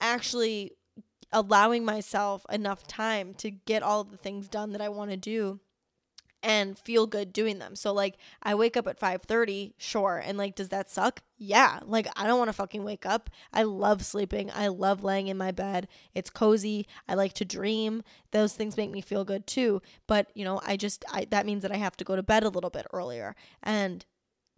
[0.00, 0.72] actually
[1.32, 5.16] allowing myself enough time to get all of the things done that I want to
[5.16, 5.60] do
[6.42, 7.76] and feel good doing them.
[7.76, 10.20] So like I wake up at 5:30, sure.
[10.22, 11.22] And like does that suck?
[11.38, 11.78] Yeah.
[11.84, 13.30] Like I don't want to fucking wake up.
[13.52, 14.50] I love sleeping.
[14.52, 15.88] I love laying in my bed.
[16.14, 16.86] It's cozy.
[17.08, 18.02] I like to dream.
[18.32, 19.80] Those things make me feel good too.
[20.06, 22.42] But, you know, I just I that means that I have to go to bed
[22.42, 23.36] a little bit earlier.
[23.62, 24.04] And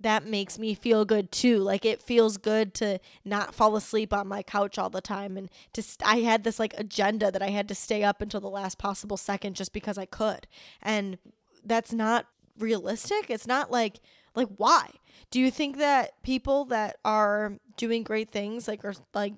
[0.01, 1.59] that makes me feel good too.
[1.59, 5.49] Like it feels good to not fall asleep on my couch all the time and
[5.73, 8.79] to I had this like agenda that I had to stay up until the last
[8.79, 10.47] possible second just because I could.
[10.83, 11.19] And
[11.65, 12.27] that's not
[12.59, 13.31] realistic.
[13.31, 14.01] It's not like
[14.35, 14.91] like why?
[15.31, 19.35] Do you think that people that are doing great things like are like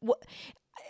[0.00, 0.22] what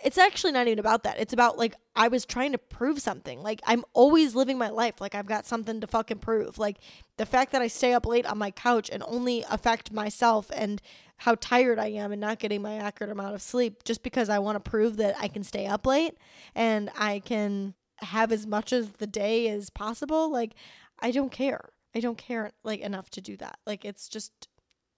[0.03, 1.19] it's actually not even about that.
[1.19, 3.41] It's about like I was trying to prove something.
[3.41, 6.57] Like I'm always living my life like I've got something to fucking prove.
[6.57, 6.77] Like
[7.17, 10.81] the fact that I stay up late on my couch and only affect myself and
[11.17, 14.39] how tired I am and not getting my accurate amount of sleep just because I
[14.39, 16.17] want to prove that I can stay up late
[16.55, 20.31] and I can have as much of the day as possible.
[20.31, 20.53] Like
[20.99, 21.69] I don't care.
[21.93, 23.59] I don't care like enough to do that.
[23.65, 24.47] Like it's just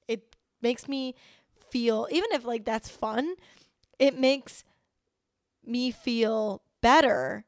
[0.08, 1.16] it makes me
[1.70, 3.36] feel even if like that's fun,
[3.98, 4.64] it makes
[5.66, 7.46] me feel better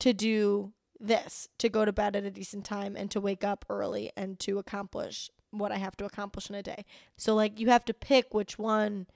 [0.00, 3.64] to do this, to go to bed at a decent time and to wake up
[3.68, 6.84] early and to accomplish what I have to accomplish in a day.
[7.16, 9.06] So like you have to pick which one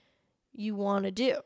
[0.52, 1.40] you want to do.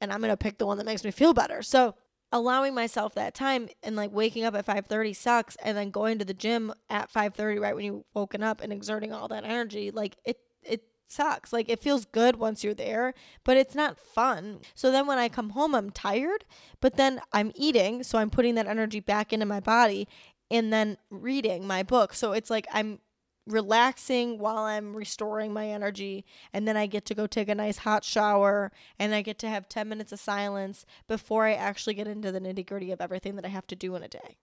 [0.00, 1.62] And I'm going to pick the one that makes me feel better.
[1.62, 1.94] So
[2.32, 6.24] allowing myself that time and like waking up at 5:30 sucks and then going to
[6.24, 10.16] the gym at 5:30 right when you woken up and exerting all that energy like
[10.24, 11.52] it it sucks.
[11.52, 13.14] Like it feels good once you're there,
[13.44, 14.60] but it's not fun.
[14.74, 16.44] So then when I come home, I'm tired,
[16.80, 20.08] but then I'm eating, so I'm putting that energy back into my body
[20.50, 22.14] and then reading my book.
[22.14, 23.00] So it's like I'm
[23.46, 27.78] relaxing while I'm restoring my energy and then I get to go take a nice
[27.78, 32.08] hot shower and I get to have 10 minutes of silence before I actually get
[32.08, 34.38] into the nitty-gritty of everything that I have to do in a day.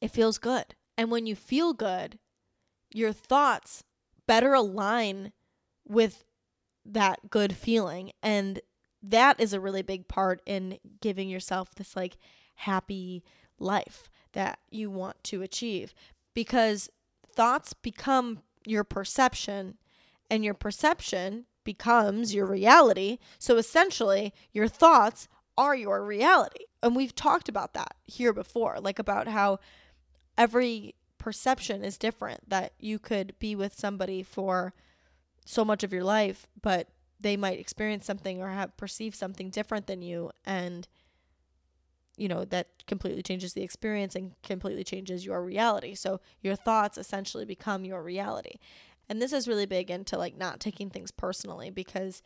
[0.00, 0.74] It feels good.
[0.98, 2.18] And when you feel good,
[2.92, 3.84] your thoughts
[4.26, 5.32] better align
[5.86, 6.24] with
[6.84, 8.12] that good feeling.
[8.22, 8.60] And
[9.02, 12.16] that is a really big part in giving yourself this like
[12.56, 13.24] happy
[13.58, 15.94] life that you want to achieve
[16.34, 16.88] because
[17.34, 19.76] thoughts become your perception
[20.30, 23.18] and your perception becomes your reality.
[23.38, 26.64] So essentially, your thoughts are your reality.
[26.82, 29.58] And we've talked about that here before, like about how
[30.36, 34.74] every perception is different, that you could be with somebody for
[35.44, 36.88] so much of your life, but
[37.20, 40.88] they might experience something or have perceive something different than you and
[42.16, 45.94] you know that completely changes the experience and completely changes your reality.
[45.94, 48.56] So your thoughts essentially become your reality.
[49.08, 52.22] And this is really big into like not taking things personally because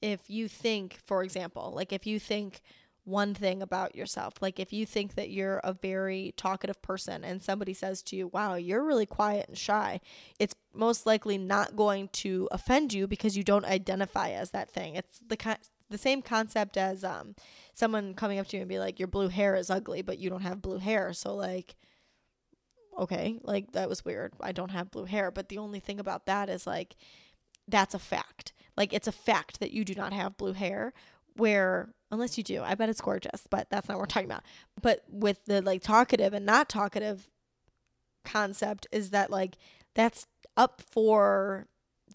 [0.00, 2.62] if you think for example like if you think
[3.10, 4.34] one thing about yourself.
[4.40, 8.28] Like if you think that you're a very talkative person and somebody says to you,
[8.28, 10.00] "Wow, you're really quiet and shy."
[10.38, 14.94] It's most likely not going to offend you because you don't identify as that thing.
[14.94, 15.58] It's the kind
[15.90, 17.34] the same concept as um
[17.74, 20.30] someone coming up to you and be like, "Your blue hair is ugly, but you
[20.30, 21.76] don't have blue hair." So like
[22.98, 24.34] okay, like that was weird.
[24.40, 26.96] I don't have blue hair, but the only thing about that is like
[27.68, 28.52] that's a fact.
[28.76, 30.92] Like it's a fact that you do not have blue hair
[31.36, 34.44] where unless you do, I bet it's gorgeous, but that's not what we're talking about.
[34.80, 37.28] But with the like talkative and not talkative
[38.24, 39.56] concept is that like
[39.94, 41.66] that's up for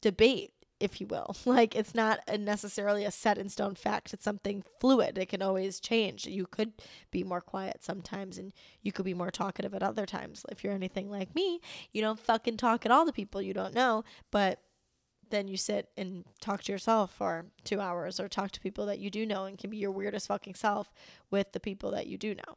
[0.02, 1.36] debate if you will.
[1.46, 4.14] Like it's not a necessarily a set in stone fact.
[4.14, 5.18] It's something fluid.
[5.18, 6.26] It can always change.
[6.26, 6.74] You could
[7.12, 8.52] be more quiet sometimes and
[8.82, 10.46] you could be more talkative at other times.
[10.52, 11.62] If you're anything like me,
[11.94, 14.60] you don't fucking talk at all to people you don't know, but
[15.30, 19.00] then you sit and talk to yourself for two hours or talk to people that
[19.00, 20.92] you do know and can be your weirdest fucking self
[21.32, 22.56] with the people that you do know.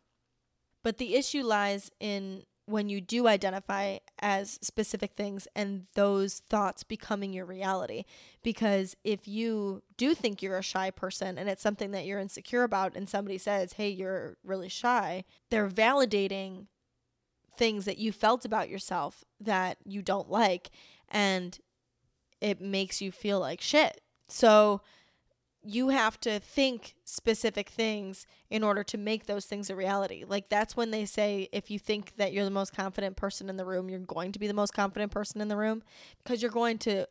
[0.85, 6.83] But the issue lies in when you do identify as specific things and those thoughts
[6.83, 8.04] becoming your reality.
[8.42, 12.64] Because if you do think you're a shy person and it's something that you're insecure
[12.64, 16.66] about, and somebody says, hey, you're really shy, they're validating
[17.57, 20.70] things that you felt about yourself that you don't like.
[21.09, 21.59] And
[22.40, 24.01] it makes you feel like shit.
[24.29, 24.81] So
[25.62, 30.24] you have to think specific things in order to make those things a reality.
[30.27, 33.57] Like that's when they say if you think that you're the most confident person in
[33.57, 35.83] the room, you're going to be the most confident person in the room
[36.22, 37.07] because you're going to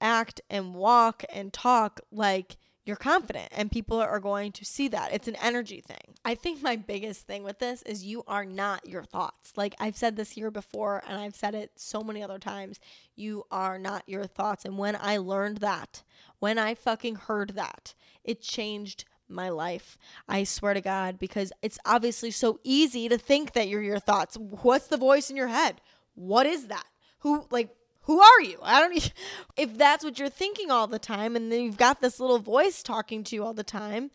[0.00, 5.12] act and walk and talk like you're confident and people are going to see that.
[5.12, 6.14] It's an energy thing.
[6.24, 9.52] I think my biggest thing with this is you are not your thoughts.
[9.56, 12.80] Like I've said this here before and I've said it so many other times.
[13.16, 14.64] You are not your thoughts.
[14.64, 16.02] And when I learned that,
[16.38, 19.96] when I fucking heard that, it changed my life.
[20.28, 24.36] I swear to God, because it's obviously so easy to think that you're your thoughts.
[24.36, 25.80] What's the voice in your head?
[26.14, 26.84] What is that?
[27.20, 28.58] Who, like, who are you?
[28.62, 29.12] I don't
[29.56, 32.82] if that's what you're thinking all the time and then you've got this little voice
[32.82, 34.10] talking to you all the time,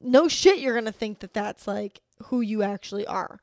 [0.00, 3.40] no shit you're going to think that that's like who you actually are.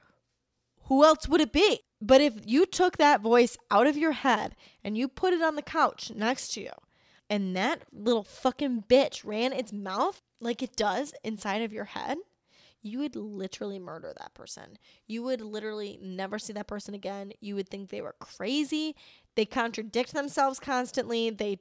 [0.85, 1.79] Who else would it be?
[2.01, 5.55] But if you took that voice out of your head and you put it on
[5.55, 6.71] the couch next to you
[7.29, 12.17] and that little fucking bitch ran its mouth like it does inside of your head,
[12.83, 14.77] you would literally murder that person.
[15.07, 17.31] You would literally never see that person again.
[17.39, 18.95] You would think they were crazy.
[19.35, 21.29] They contradict themselves constantly.
[21.29, 21.59] They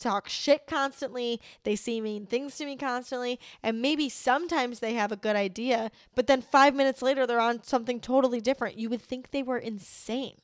[0.00, 1.40] talk shit constantly.
[1.64, 3.38] They say mean things to me constantly.
[3.62, 7.62] And maybe sometimes they have a good idea, but then five minutes later they're on
[7.62, 8.78] something totally different.
[8.78, 10.38] You would think they were insane.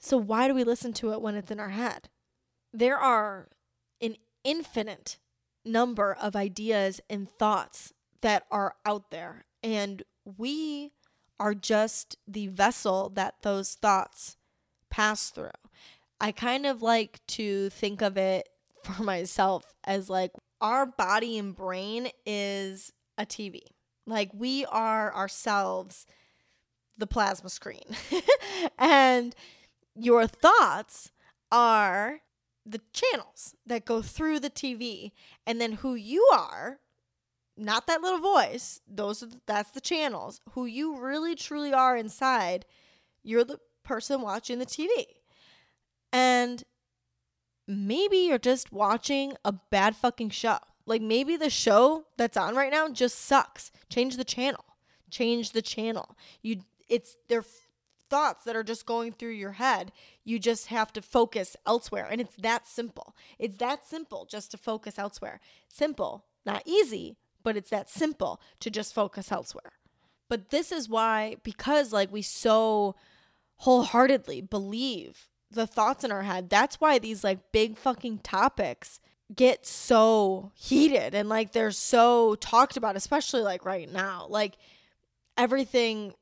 [0.00, 2.08] So why do we listen to it when it's in our head?
[2.72, 3.48] There are
[4.02, 5.18] an infinite
[5.64, 9.44] number of ideas and thoughts that are out there.
[9.62, 10.92] And we
[11.38, 14.36] are just the vessel that those thoughts
[14.90, 15.50] pass through.
[16.20, 18.48] I kind of like to think of it
[18.84, 23.60] for myself as like our body and brain is a TV.
[24.06, 26.06] Like we are ourselves
[26.96, 27.84] the plasma screen.
[28.78, 29.34] and
[29.94, 31.10] your thoughts
[31.52, 32.20] are
[32.64, 35.12] the channels that go through the TV.
[35.46, 36.78] And then who you are
[37.56, 38.80] not that little voice.
[38.86, 40.40] Those are the, that's the channels.
[40.52, 42.66] Who you really truly are inside,
[43.22, 44.88] you're the person watching the TV.
[46.12, 46.62] And
[47.66, 50.58] maybe you're just watching a bad fucking show.
[50.86, 53.72] Like maybe the show that's on right now just sucks.
[53.88, 54.64] Change the channel.
[55.10, 56.16] Change the channel.
[56.42, 57.44] You it's their
[58.08, 59.90] thoughts that are just going through your head.
[60.24, 63.16] You just have to focus elsewhere and it's that simple.
[63.38, 65.40] It's that simple just to focus elsewhere.
[65.68, 67.16] Simple, not easy,
[67.46, 69.74] but it's that simple to just focus elsewhere.
[70.28, 72.96] But this is why, because like we so
[73.58, 78.98] wholeheartedly believe the thoughts in our head, that's why these like big fucking topics
[79.32, 84.26] get so heated and like they're so talked about, especially like right now.
[84.28, 84.56] Like
[85.38, 86.14] everything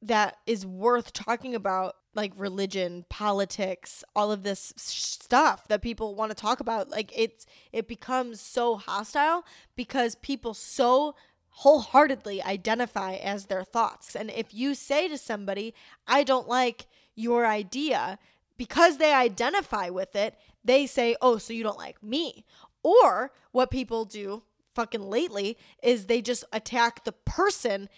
[0.00, 6.30] that is worth talking about like religion, politics, all of this stuff that people want
[6.30, 9.44] to talk about, like it's it becomes so hostile
[9.76, 11.14] because people so
[11.50, 14.14] wholeheartedly identify as their thoughts.
[14.14, 15.74] And if you say to somebody,
[16.06, 18.18] "I don't like your idea,"
[18.56, 22.44] because they identify with it, they say, "Oh, so you don't like me."
[22.82, 24.44] Or what people do
[24.74, 27.88] fucking lately is they just attack the person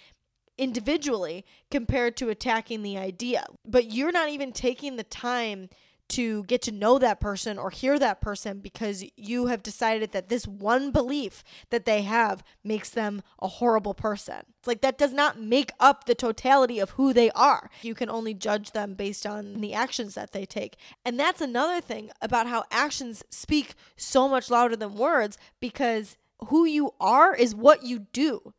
[0.60, 3.46] individually compared to attacking the idea.
[3.66, 5.70] But you're not even taking the time
[6.10, 10.28] to get to know that person or hear that person because you have decided that
[10.28, 14.42] this one belief that they have makes them a horrible person.
[14.58, 17.70] It's like that does not make up the totality of who they are.
[17.82, 20.76] You can only judge them based on the actions that they take.
[21.04, 26.16] And that's another thing about how actions speak so much louder than words because
[26.48, 28.52] who you are is what you do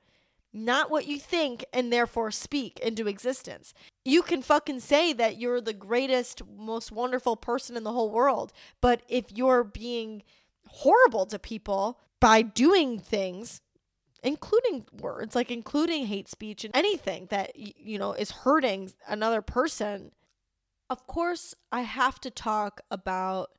[0.53, 3.73] not what you think and therefore speak into existence.
[4.03, 8.51] You can fucking say that you're the greatest, most wonderful person in the whole world,
[8.81, 10.23] but if you're being
[10.67, 13.61] horrible to people by doing things,
[14.23, 20.11] including words, like including hate speech and anything that, you know, is hurting another person,
[20.89, 23.51] of course, I have to talk about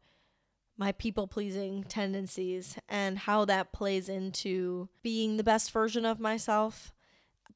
[0.82, 6.92] my people pleasing tendencies and how that plays into being the best version of myself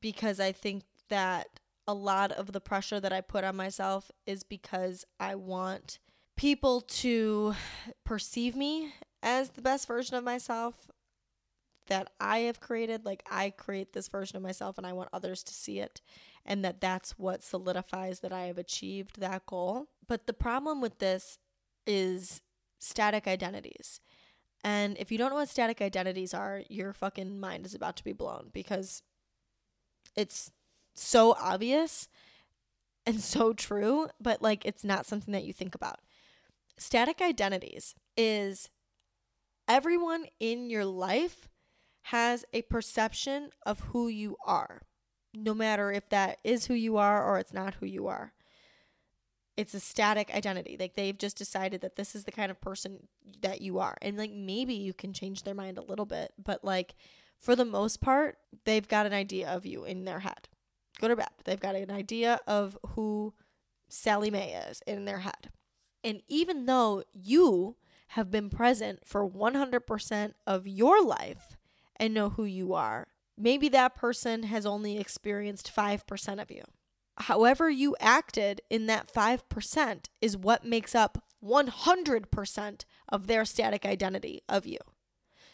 [0.01, 1.59] because I think that
[1.89, 5.99] a lot of the pressure that I put on myself is because I want
[6.37, 7.57] people to
[8.05, 10.89] perceive me as the best version of myself
[11.89, 15.43] that I have created like I create this version of myself and I want others
[15.43, 16.01] to see it
[16.45, 19.89] and that that's what solidifies that I have achieved that goal.
[20.07, 21.39] But the problem with this
[21.89, 22.41] is
[22.79, 24.01] static identities.
[24.64, 28.05] And if you don't know what static identities are, your fucking mind is about to
[28.05, 29.03] be blown because
[30.16, 30.51] it's
[30.95, 32.09] so obvious
[33.05, 36.01] and so true, but like it's not something that you think about.
[36.79, 38.68] Static identities is
[39.68, 41.49] everyone in your life
[42.03, 44.83] has a perception of who you are,
[45.35, 48.33] no matter if that is who you are or it's not who you are
[49.57, 50.77] it's a static identity.
[50.79, 53.09] Like they've just decided that this is the kind of person
[53.41, 53.97] that you are.
[54.03, 56.95] And like maybe you can change their mind a little bit, but like
[57.39, 60.49] for the most part, they've got an idea of you in their head.
[61.01, 61.31] Good or bad.
[61.45, 63.35] They've got an idea of who
[63.89, 65.51] Sally Mae is in their head.
[66.03, 67.77] And even though you
[68.09, 71.57] have been present for 100% of your life
[71.97, 76.63] and know who you are, maybe that person has only experienced 5% of you
[77.19, 84.43] however you acted in that 5% is what makes up 100% of their static identity
[84.49, 84.79] of you.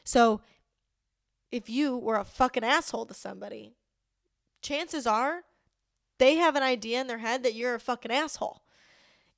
[0.05, 0.41] So
[1.51, 3.73] if you were a fucking asshole to somebody,
[4.63, 5.43] chances are
[6.19, 8.63] they have an idea in their head that you're a fucking asshole.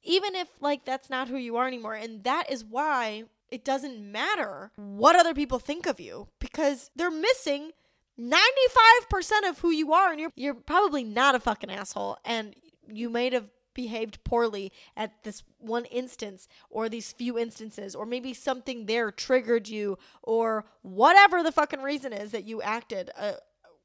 [0.03, 1.95] Even if like that's not who you are anymore.
[1.95, 7.11] And that is why it doesn't matter what other people think of you because they're
[7.11, 7.70] missing
[8.19, 12.55] 95% of who you are and you're you're probably not a fucking asshole and
[12.89, 18.33] you might have behaved poorly at this one instance or these few instances or maybe
[18.33, 23.35] something there triggered you or whatever the fucking reason is that you acted a,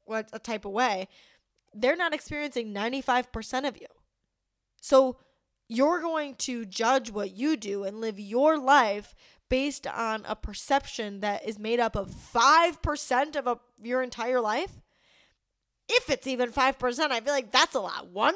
[0.08, 1.08] a type of way
[1.74, 3.86] they're not experiencing 95% of you.
[4.80, 5.16] So
[5.70, 9.14] you're going to judge what you do and live your life
[9.48, 14.80] based on a perception that is made up of 5% of a, your entire life,
[15.88, 18.12] if it's even 5%, I feel like that's a lot.
[18.12, 18.32] 1%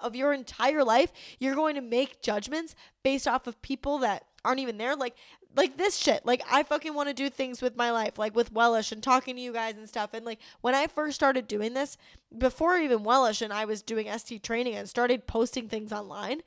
[0.00, 4.60] of your entire life, you're going to make judgments based off of people that aren't
[4.60, 4.94] even there.
[4.94, 5.16] Like,
[5.56, 6.24] like this shit.
[6.24, 9.36] Like, I fucking want to do things with my life, like with Wellish and talking
[9.36, 10.10] to you guys and stuff.
[10.14, 11.96] And like, when I first started doing this,
[12.36, 16.42] before even Wellish and I was doing ST training and started posting things online,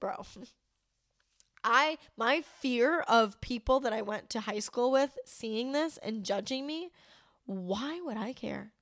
[0.00, 0.24] bro,
[1.64, 6.24] I my fear of people that I went to high school with seeing this and
[6.24, 6.90] judging me,
[7.46, 8.72] why would I care?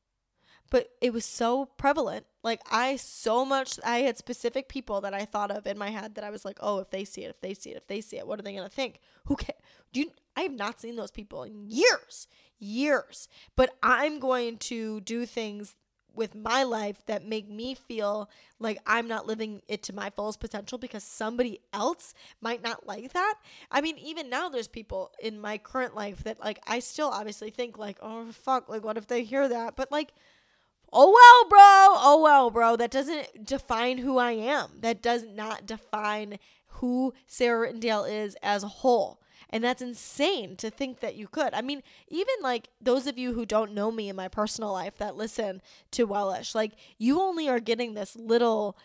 [0.70, 2.26] But it was so prevalent.
[2.45, 6.14] Like I so much I had specific people that I thought of in my head
[6.14, 8.01] that I was like, "Oh, if they see it, if they see it, if they
[8.01, 9.59] see it, what are they going to think?" Who cares?
[9.92, 12.28] Do you I have not seen those people in years.
[12.59, 13.28] Years.
[13.57, 15.74] But I'm going to do things
[16.14, 18.30] with my life that make me feel
[18.61, 23.12] like I'm not living it to my fullest potential because somebody else might not like
[23.12, 23.34] that.
[23.70, 27.51] I mean, even now there's people in my current life that like I still obviously
[27.51, 30.12] think like, "Oh fuck, like what if they hear that?" But like
[30.95, 32.01] oh well, bro.
[32.03, 32.76] Oh well, bro.
[32.76, 34.78] That doesn't define who I am.
[34.80, 39.20] That does not define who Sarah Rittendale is as a whole.
[39.51, 41.55] And that's insane to think that you could.
[41.55, 44.97] I mean, even like those of you who don't know me in my personal life
[44.99, 48.76] that listen to Wellish, like you only are getting this little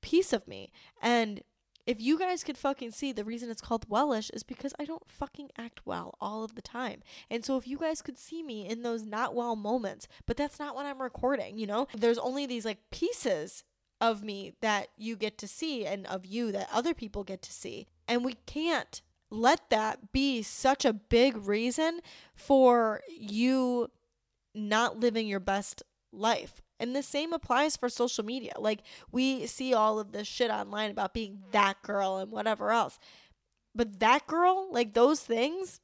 [0.00, 0.72] piece of me.
[1.00, 1.42] And
[1.86, 5.10] if you guys could fucking see the reason it's called Wellish is because I don't
[5.10, 7.02] fucking act well all of the time.
[7.30, 10.58] And so if you guys could see me in those not well moments, but that's
[10.58, 11.86] not what I'm recording, you know?
[11.94, 13.64] There's only these like pieces
[14.00, 17.52] of me that you get to see and of you that other people get to
[17.52, 17.86] see.
[18.08, 22.00] And we can't let that be such a big reason
[22.34, 23.90] for you
[24.54, 25.82] not living your best
[26.12, 26.62] life.
[26.80, 28.52] And the same applies for social media.
[28.58, 28.80] Like,
[29.12, 32.98] we see all of this shit online about being that girl and whatever else.
[33.74, 35.80] But that girl, like those things,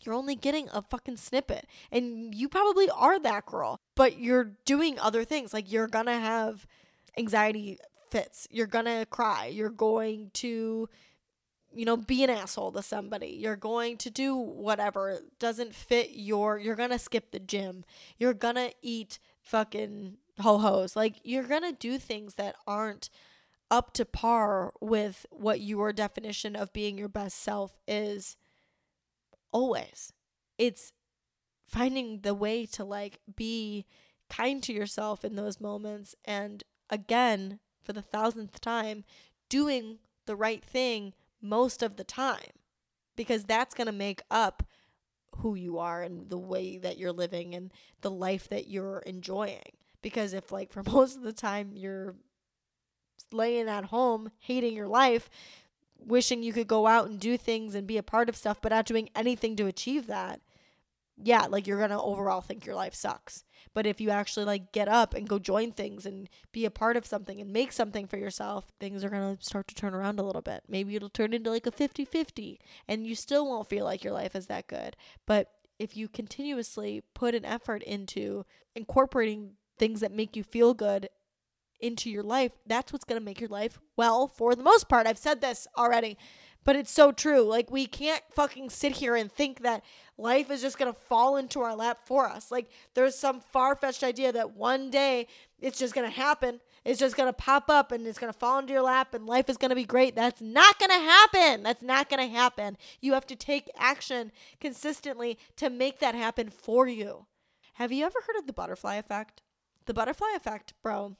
[0.00, 1.66] you're only getting a fucking snippet.
[1.92, 5.52] And you probably are that girl, but you're doing other things.
[5.52, 6.66] Like, you're gonna have
[7.16, 7.78] anxiety
[8.10, 8.48] fits.
[8.50, 9.46] You're gonna cry.
[9.46, 10.88] You're going to,
[11.72, 13.28] you know, be an asshole to somebody.
[13.28, 16.58] You're going to do whatever doesn't fit your.
[16.58, 17.84] You're gonna skip the gym.
[18.18, 19.18] You're gonna eat
[19.50, 20.96] fucking ho hos.
[20.96, 23.10] Like, you're gonna do things that aren't
[23.70, 28.36] up to par with what your definition of being your best self is
[29.52, 30.12] always.
[30.58, 30.92] It's
[31.66, 33.86] finding the way to like be
[34.28, 39.04] kind to yourself in those moments and again for the thousandth time
[39.48, 42.52] doing the right thing most of the time
[43.16, 44.64] because that's going to make up
[45.38, 49.72] who you are and the way that you're living and the life that you're enjoying.
[50.02, 52.14] Because if like for most of the time you're
[53.32, 55.30] laying at home hating your life
[55.98, 58.72] wishing you could go out and do things and be a part of stuff but
[58.72, 60.40] not doing anything to achieve that
[61.22, 63.44] yeah, like you're going to overall think your life sucks.
[63.74, 66.96] But if you actually like get up and go join things and be a part
[66.96, 70.18] of something and make something for yourself, things are going to start to turn around
[70.18, 70.62] a little bit.
[70.68, 72.58] Maybe it'll turn into like a 50-50
[72.88, 74.96] and you still won't feel like your life is that good.
[75.26, 75.48] But
[75.78, 78.44] if you continuously put an effort into
[78.74, 81.08] incorporating things that make you feel good
[81.80, 85.06] into your life, that's what's going to make your life well for the most part.
[85.06, 86.18] I've said this already.
[86.64, 87.42] But it's so true.
[87.42, 89.82] Like, we can't fucking sit here and think that
[90.18, 92.50] life is just going to fall into our lap for us.
[92.50, 95.26] Like, there's some far fetched idea that one day
[95.58, 96.60] it's just going to happen.
[96.84, 99.26] It's just going to pop up and it's going to fall into your lap and
[99.26, 100.14] life is going to be great.
[100.14, 101.62] That's not going to happen.
[101.62, 102.76] That's not going to happen.
[103.00, 107.26] You have to take action consistently to make that happen for you.
[107.74, 109.42] Have you ever heard of the butterfly effect?
[109.86, 111.16] The butterfly effect, bro.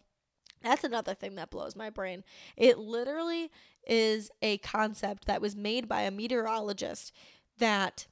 [0.62, 2.24] That's another thing that blows my brain.
[2.56, 3.50] It literally
[3.86, 7.12] is a concept that was made by a meteorologist
[7.58, 8.06] that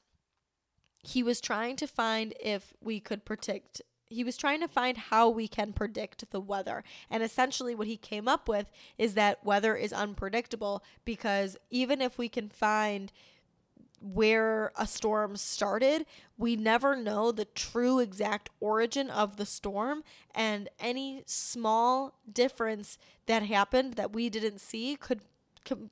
[1.01, 5.29] he was trying to find if we could predict he was trying to find how
[5.29, 6.83] we can predict the weather.
[7.09, 8.65] And essentially, what he came up with
[8.97, 13.11] is that weather is unpredictable because even if we can find
[14.01, 16.05] where a storm started,
[16.37, 20.03] we never know the true exact origin of the storm.
[20.33, 25.21] And any small difference that happened that we didn't see could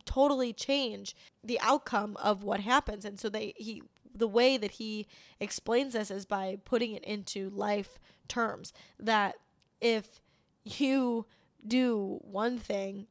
[0.06, 3.06] totally change the outcome of what happens.
[3.06, 3.84] And so they he
[4.16, 5.06] the way that he
[5.40, 9.36] explains this is by putting it into life terms that
[9.80, 10.22] if
[10.64, 11.26] you
[11.66, 13.08] do one thing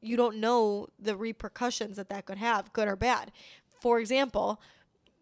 [0.00, 3.32] you don't know the repercussions that that could have good or bad
[3.80, 4.60] for example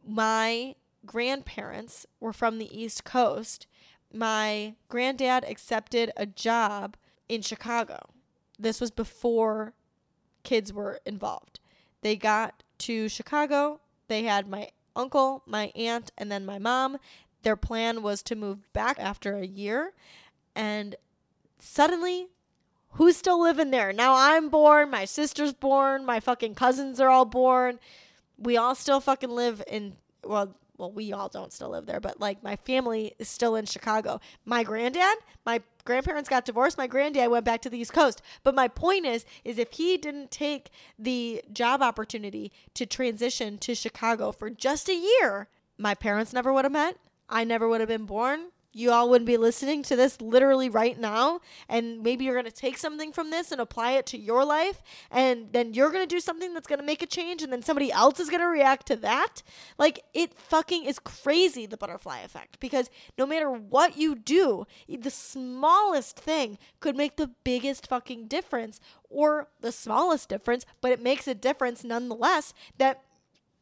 [0.07, 3.67] my grandparents were from the east coast
[4.13, 6.97] my granddad accepted a job
[7.29, 7.99] in chicago
[8.59, 9.75] this was before
[10.47, 11.61] kids were involved.
[12.01, 13.81] They got to Chicago.
[14.09, 16.99] They had my uncle, my aunt, and then my mom.
[17.43, 19.93] Their plan was to move back after a year.
[20.55, 20.97] And
[21.59, 22.29] suddenly,
[22.93, 23.93] who's still living there?
[23.93, 27.79] Now I'm born, my sister's born, my fucking cousins are all born.
[28.39, 32.21] We all still fucking live in, well, well, we all don't still live there, but
[32.21, 34.21] like my family is still in Chicago.
[34.45, 36.77] My granddad, my grandparents got divorced.
[36.77, 38.21] My granddad went back to the East Coast.
[38.45, 43.75] But my point is, is if he didn't take the job opportunity to transition to
[43.75, 46.97] Chicago for just a year, my parents never would have met.
[47.29, 51.01] I never would have been born you all wouldn't be listening to this literally right
[51.01, 54.45] now and maybe you're going to take something from this and apply it to your
[54.45, 57.51] life and then you're going to do something that's going to make a change and
[57.51, 59.43] then somebody else is going to react to that.
[59.79, 65.11] Like it fucking is crazy the butterfly effect because no matter what you do the
[65.11, 71.27] smallest thing could make the biggest fucking difference or the smallest difference but it makes
[71.27, 73.03] a difference nonetheless that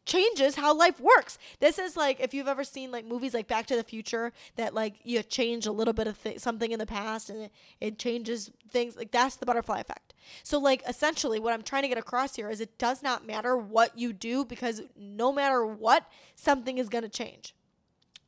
[0.04, 1.38] changes how life works.
[1.60, 4.74] This is like if you've ever seen like movies like Back to the Future that
[4.74, 7.98] like you change a little bit of th- something in the past and it, it
[7.98, 10.14] changes things like that's the butterfly effect.
[10.42, 13.56] So like essentially what I'm trying to get across here is it does not matter
[13.56, 17.54] what you do because no matter what something is going to change.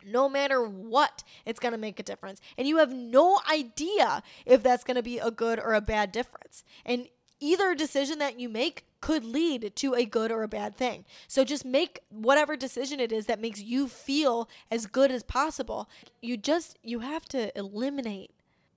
[0.08, 2.40] No matter what, it's going to make a difference.
[2.56, 6.12] And you have no idea if that's going to be a good or a bad
[6.12, 6.62] difference.
[6.84, 7.08] And
[7.40, 11.04] either decision that you make could lead to a good or a bad thing.
[11.28, 15.88] So just make whatever decision it is that makes you feel as good as possible.
[16.20, 18.32] You just you have to eliminate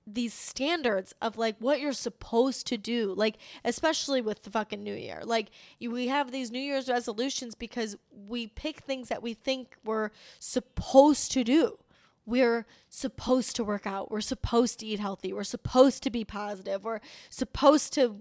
[0.05, 4.93] these standards of like what you're supposed to do like especially with the fucking new
[4.93, 5.21] year.
[5.23, 5.49] Like
[5.79, 10.11] you, we have these new year's resolutions because we pick things that we think we're
[10.37, 11.79] supposed to do.
[12.27, 14.11] We're supposed to work out.
[14.11, 15.33] We're supposed to eat healthy.
[15.33, 16.83] We're supposed to be positive.
[16.83, 17.01] We're
[17.31, 18.17] supposed to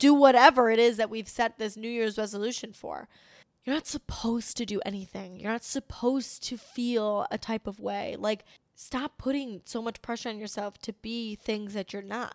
[0.00, 3.08] do whatever it is that we've set this new year's resolution for.
[3.64, 5.38] You're not supposed to do anything.
[5.38, 8.16] You're not supposed to feel a type of way.
[8.18, 8.44] Like,
[8.74, 12.34] stop putting so much pressure on yourself to be things that you're not.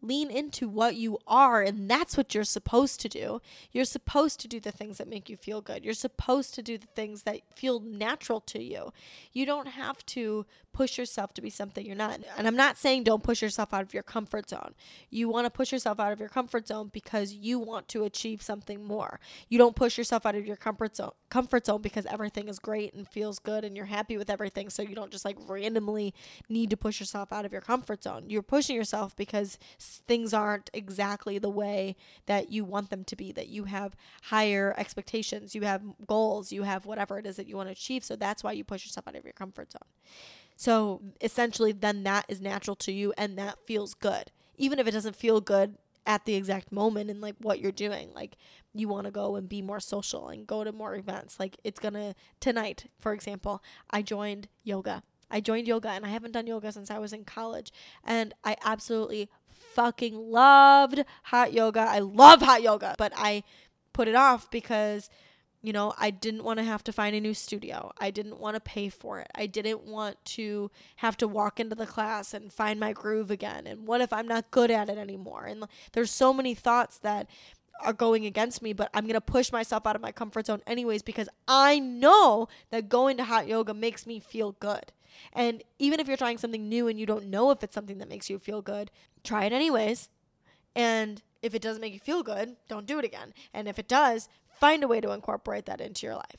[0.00, 3.40] Lean into what you are and that's what you're supposed to do.
[3.72, 5.84] You're supposed to do the things that make you feel good.
[5.84, 8.92] You're supposed to do the things that feel natural to you.
[9.32, 13.02] You don't have to push yourself to be something you're not and i'm not saying
[13.02, 14.74] don't push yourself out of your comfort zone
[15.10, 18.42] you want to push yourself out of your comfort zone because you want to achieve
[18.42, 22.48] something more you don't push yourself out of your comfort zone comfort zone because everything
[22.48, 25.36] is great and feels good and you're happy with everything so you don't just like
[25.46, 26.12] randomly
[26.48, 30.70] need to push yourself out of your comfort zone you're pushing yourself because things aren't
[30.74, 31.96] exactly the way
[32.26, 36.62] that you want them to be, that you have higher expectations, you have goals, you
[36.62, 38.04] have whatever it is that you want to achieve.
[38.04, 39.88] So that's why you push yourself out of your comfort zone.
[40.56, 44.30] So essentially, then that is natural to you and that feels good.
[44.56, 45.76] Even if it doesn't feel good
[46.06, 48.10] at the exact moment and like what you're doing.
[48.14, 48.36] Like
[48.74, 51.40] you want to go and be more social and go to more events.
[51.40, 55.02] Like it's to tonight, for example, I joined yoga.
[55.30, 57.72] I joined yoga and I haven't done yoga since I was in college
[58.04, 61.80] and I absolutely fucking loved hot yoga.
[61.80, 63.42] I love hot yoga, but I
[63.92, 65.08] put it off because
[65.64, 67.90] you know, I didn't want to have to find a new studio.
[67.96, 69.28] I didn't want to pay for it.
[69.34, 73.66] I didn't want to have to walk into the class and find my groove again.
[73.66, 75.46] And what if I'm not good at it anymore?
[75.46, 77.30] And there's so many thoughts that
[77.82, 80.60] are going against me, but I'm going to push myself out of my comfort zone
[80.66, 84.92] anyways because I know that going to hot yoga makes me feel good.
[85.32, 88.08] And even if you're trying something new and you don't know if it's something that
[88.10, 88.90] makes you feel good,
[89.22, 90.10] try it anyways.
[90.76, 93.32] And if it doesn't make you feel good, don't do it again.
[93.52, 94.28] And if it does,
[94.58, 96.36] find a way to incorporate that into your life.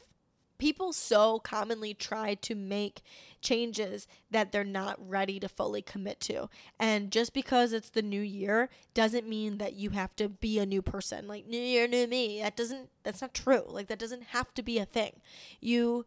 [0.58, 3.02] People so commonly try to make
[3.42, 6.50] changes that they're not ready to fully commit to.
[6.80, 10.66] And just because it's the new year doesn't mean that you have to be a
[10.66, 11.28] new person.
[11.28, 12.42] Like new year, new me.
[12.42, 13.66] That doesn't that's not true.
[13.68, 15.20] Like that doesn't have to be a thing.
[15.60, 16.06] You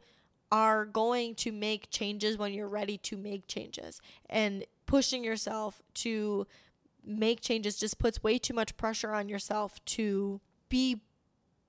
[0.50, 4.00] are going to make changes when you're ready to make changes.
[4.30, 6.46] And pushing yourself to
[7.04, 11.02] make changes just puts way too much pressure on yourself to be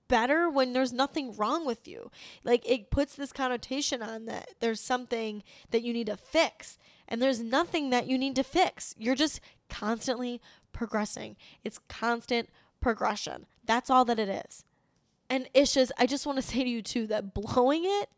[0.10, 2.12] better when there's nothing wrong with you.
[2.44, 6.78] Like it puts this connotation on that there's something that you need to fix.
[7.08, 8.94] And there's nothing that you need to fix.
[8.98, 9.40] You're just
[9.70, 10.42] constantly
[10.74, 11.38] progressing.
[11.64, 12.50] It's constant
[12.82, 13.46] progression.
[13.66, 14.66] That's all that it is.
[15.30, 18.10] And Ishas, I just want to say to you too that blowing it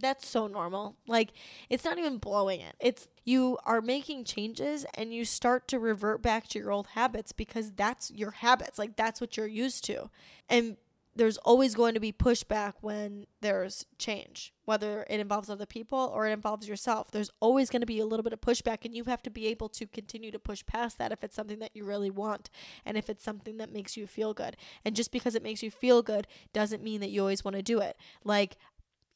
[0.00, 0.96] that's so normal.
[1.06, 1.30] Like
[1.68, 2.74] it's not even blowing it.
[2.80, 7.32] It's you are making changes and you start to revert back to your old habits
[7.32, 8.78] because that's your habits.
[8.78, 10.10] Like that's what you're used to.
[10.48, 10.76] And
[11.16, 16.26] there's always going to be pushback when there's change, whether it involves other people or
[16.26, 17.10] it involves yourself.
[17.10, 19.46] There's always going to be a little bit of pushback, and you have to be
[19.48, 22.48] able to continue to push past that if it's something that you really want
[22.86, 24.56] and if it's something that makes you feel good.
[24.84, 27.62] And just because it makes you feel good doesn't mean that you always want to
[27.62, 27.96] do it.
[28.24, 28.56] Like,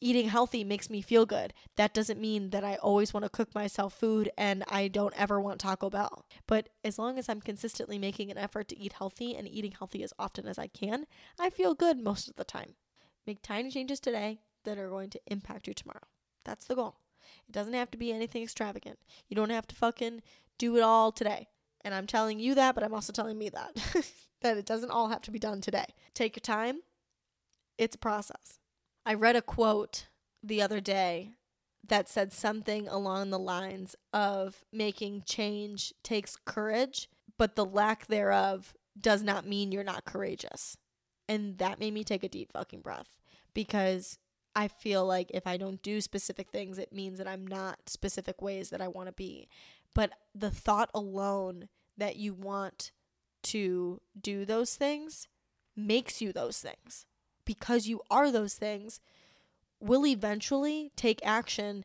[0.01, 1.53] eating healthy makes me feel good.
[1.77, 5.41] That doesn't mean that I always want to cook myself food and I don't ever
[5.41, 6.27] want Taco Bell.
[6.47, 10.03] But as long as I'm consistently making an effort to eat healthy and eating healthy
[10.03, 11.07] as often as I can,
[11.39, 12.75] I feel good most of the time.
[13.27, 16.07] Make tiny changes today that are going to impact you tomorrow.
[16.45, 16.97] That's the goal.
[17.49, 18.99] It doesn't have to be anything extravagant.
[19.29, 20.23] You don't have to fucking
[20.59, 21.49] do it all today.
[21.83, 23.75] And I'm telling you that, but I'm also telling me that.
[24.43, 25.87] that it doesn't all have to be done today.
[26.15, 26.81] Take your time.
[27.79, 28.59] It's a process.
[29.07, 30.07] I read a quote
[30.43, 31.33] the other day
[31.87, 38.73] that said something along the lines of making change takes courage, but the lack thereof
[38.99, 40.79] does not mean you're not courageous.
[41.29, 43.21] And that made me take a deep fucking breath
[43.53, 44.19] because
[44.57, 48.41] I feel like if I don't do specific things, it means that I'm not specific
[48.41, 49.49] ways that I want to be.
[49.95, 52.93] But the thought alone that you want
[53.45, 55.29] to do those things
[55.77, 57.05] makes you those things
[57.45, 59.01] because you are those things,
[59.81, 61.85] will eventually take action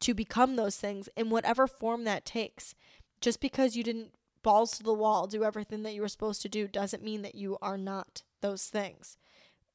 [0.00, 2.74] to become those things in whatever form that takes.
[3.20, 6.48] Just because you didn't balls to the wall do everything that you were supposed to
[6.48, 9.16] do doesn't mean that you are not those things.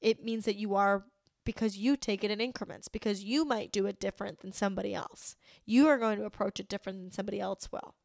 [0.01, 1.03] It means that you are
[1.45, 5.35] because you take it in increments, because you might do it different than somebody else.
[5.65, 7.95] You are going to approach it different than somebody else will.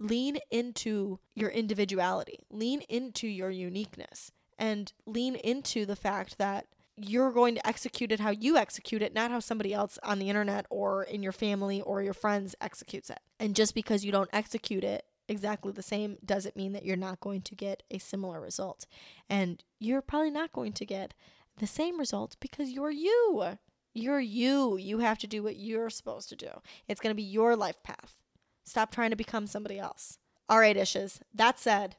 [0.00, 7.32] Lean into your individuality, lean into your uniqueness and lean into the fact that you're
[7.32, 10.66] going to execute it how you execute it, not how somebody else on the internet
[10.68, 13.20] or in your family or your friends executes it.
[13.38, 17.20] And just because you don't execute it exactly the same doesn't mean that you're not
[17.20, 18.86] going to get a similar result.
[19.28, 21.14] And you're probably not going to get
[21.58, 23.58] the same result because you're you.
[23.94, 24.76] You're you.
[24.76, 26.50] You have to do what you're supposed to do.
[26.88, 28.16] It's going to be your life path.
[28.64, 30.18] Stop trying to become somebody else.
[30.48, 31.20] All right, Ishes.
[31.34, 31.96] That said,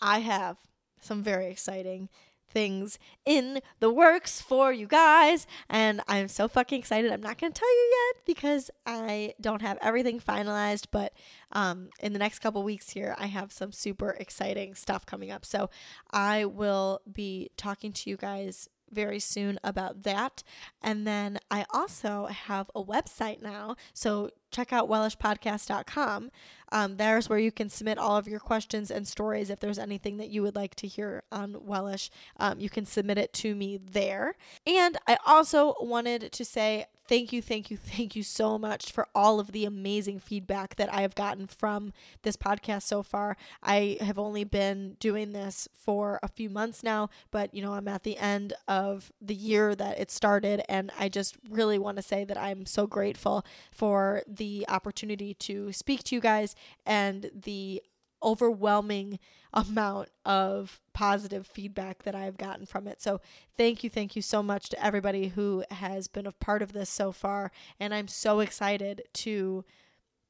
[0.00, 0.58] I have
[1.04, 2.08] some very exciting
[2.54, 5.46] things in the works for you guys.
[5.68, 7.12] And I'm so fucking excited.
[7.12, 10.86] I'm not going to tell you yet because I don't have everything finalized.
[10.90, 11.12] But
[11.52, 15.44] um, in the next couple weeks here, I have some super exciting stuff coming up.
[15.44, 15.68] So
[16.12, 20.42] I will be talking to you guys very soon about that.
[20.82, 23.76] And then I also have a website now.
[23.92, 26.30] So check out wellishpodcast.com.
[26.72, 29.50] Um, there's where you can submit all of your questions and stories.
[29.50, 33.18] If there's anything that you would like to hear on Wellish, um, you can submit
[33.18, 34.36] it to me there.
[34.66, 39.08] And I also wanted to say thank you, thank you, thank you so much for
[39.14, 41.92] all of the amazing feedback that I have gotten from
[42.22, 43.36] this podcast so far.
[43.62, 47.88] I have only been doing this for a few months now, but you know, I'm
[47.88, 52.02] at the end of the year that it started, and I just really want to
[52.02, 56.54] say that I'm so grateful for the opportunity to speak to you guys
[56.86, 57.82] and the
[58.24, 59.18] overwhelming
[59.52, 63.00] amount of positive feedback that I've gotten from it.
[63.02, 63.20] So,
[63.56, 66.90] thank you, thank you so much to everybody who has been a part of this
[66.90, 67.52] so far.
[67.78, 69.64] And I'm so excited to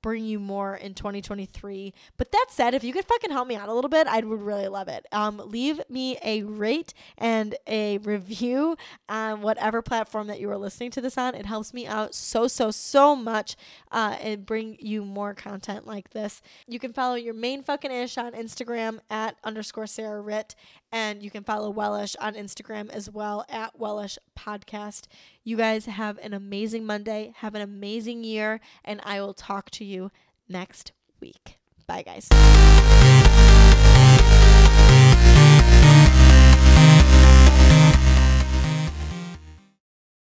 [0.04, 1.94] bring you more in 2023.
[2.18, 4.42] But that said, if you could fucking help me out a little bit, I would
[4.42, 5.06] really love it.
[5.12, 8.76] Um, leave me a rate and a review
[9.08, 11.34] on whatever platform that you are listening to this on.
[11.34, 13.56] It helps me out so, so, so much
[13.92, 16.42] uh, and bring you more content like this.
[16.68, 20.54] You can follow your main fucking ish on Instagram at underscore Sarah Ritt,
[20.94, 25.08] and you can follow Wellish on Instagram as well at Wellish Podcast.
[25.42, 27.32] You guys have an amazing Monday.
[27.38, 28.60] Have an amazing year.
[28.84, 30.12] And I will talk to you
[30.48, 31.58] next week.
[31.88, 32.28] Bye, guys.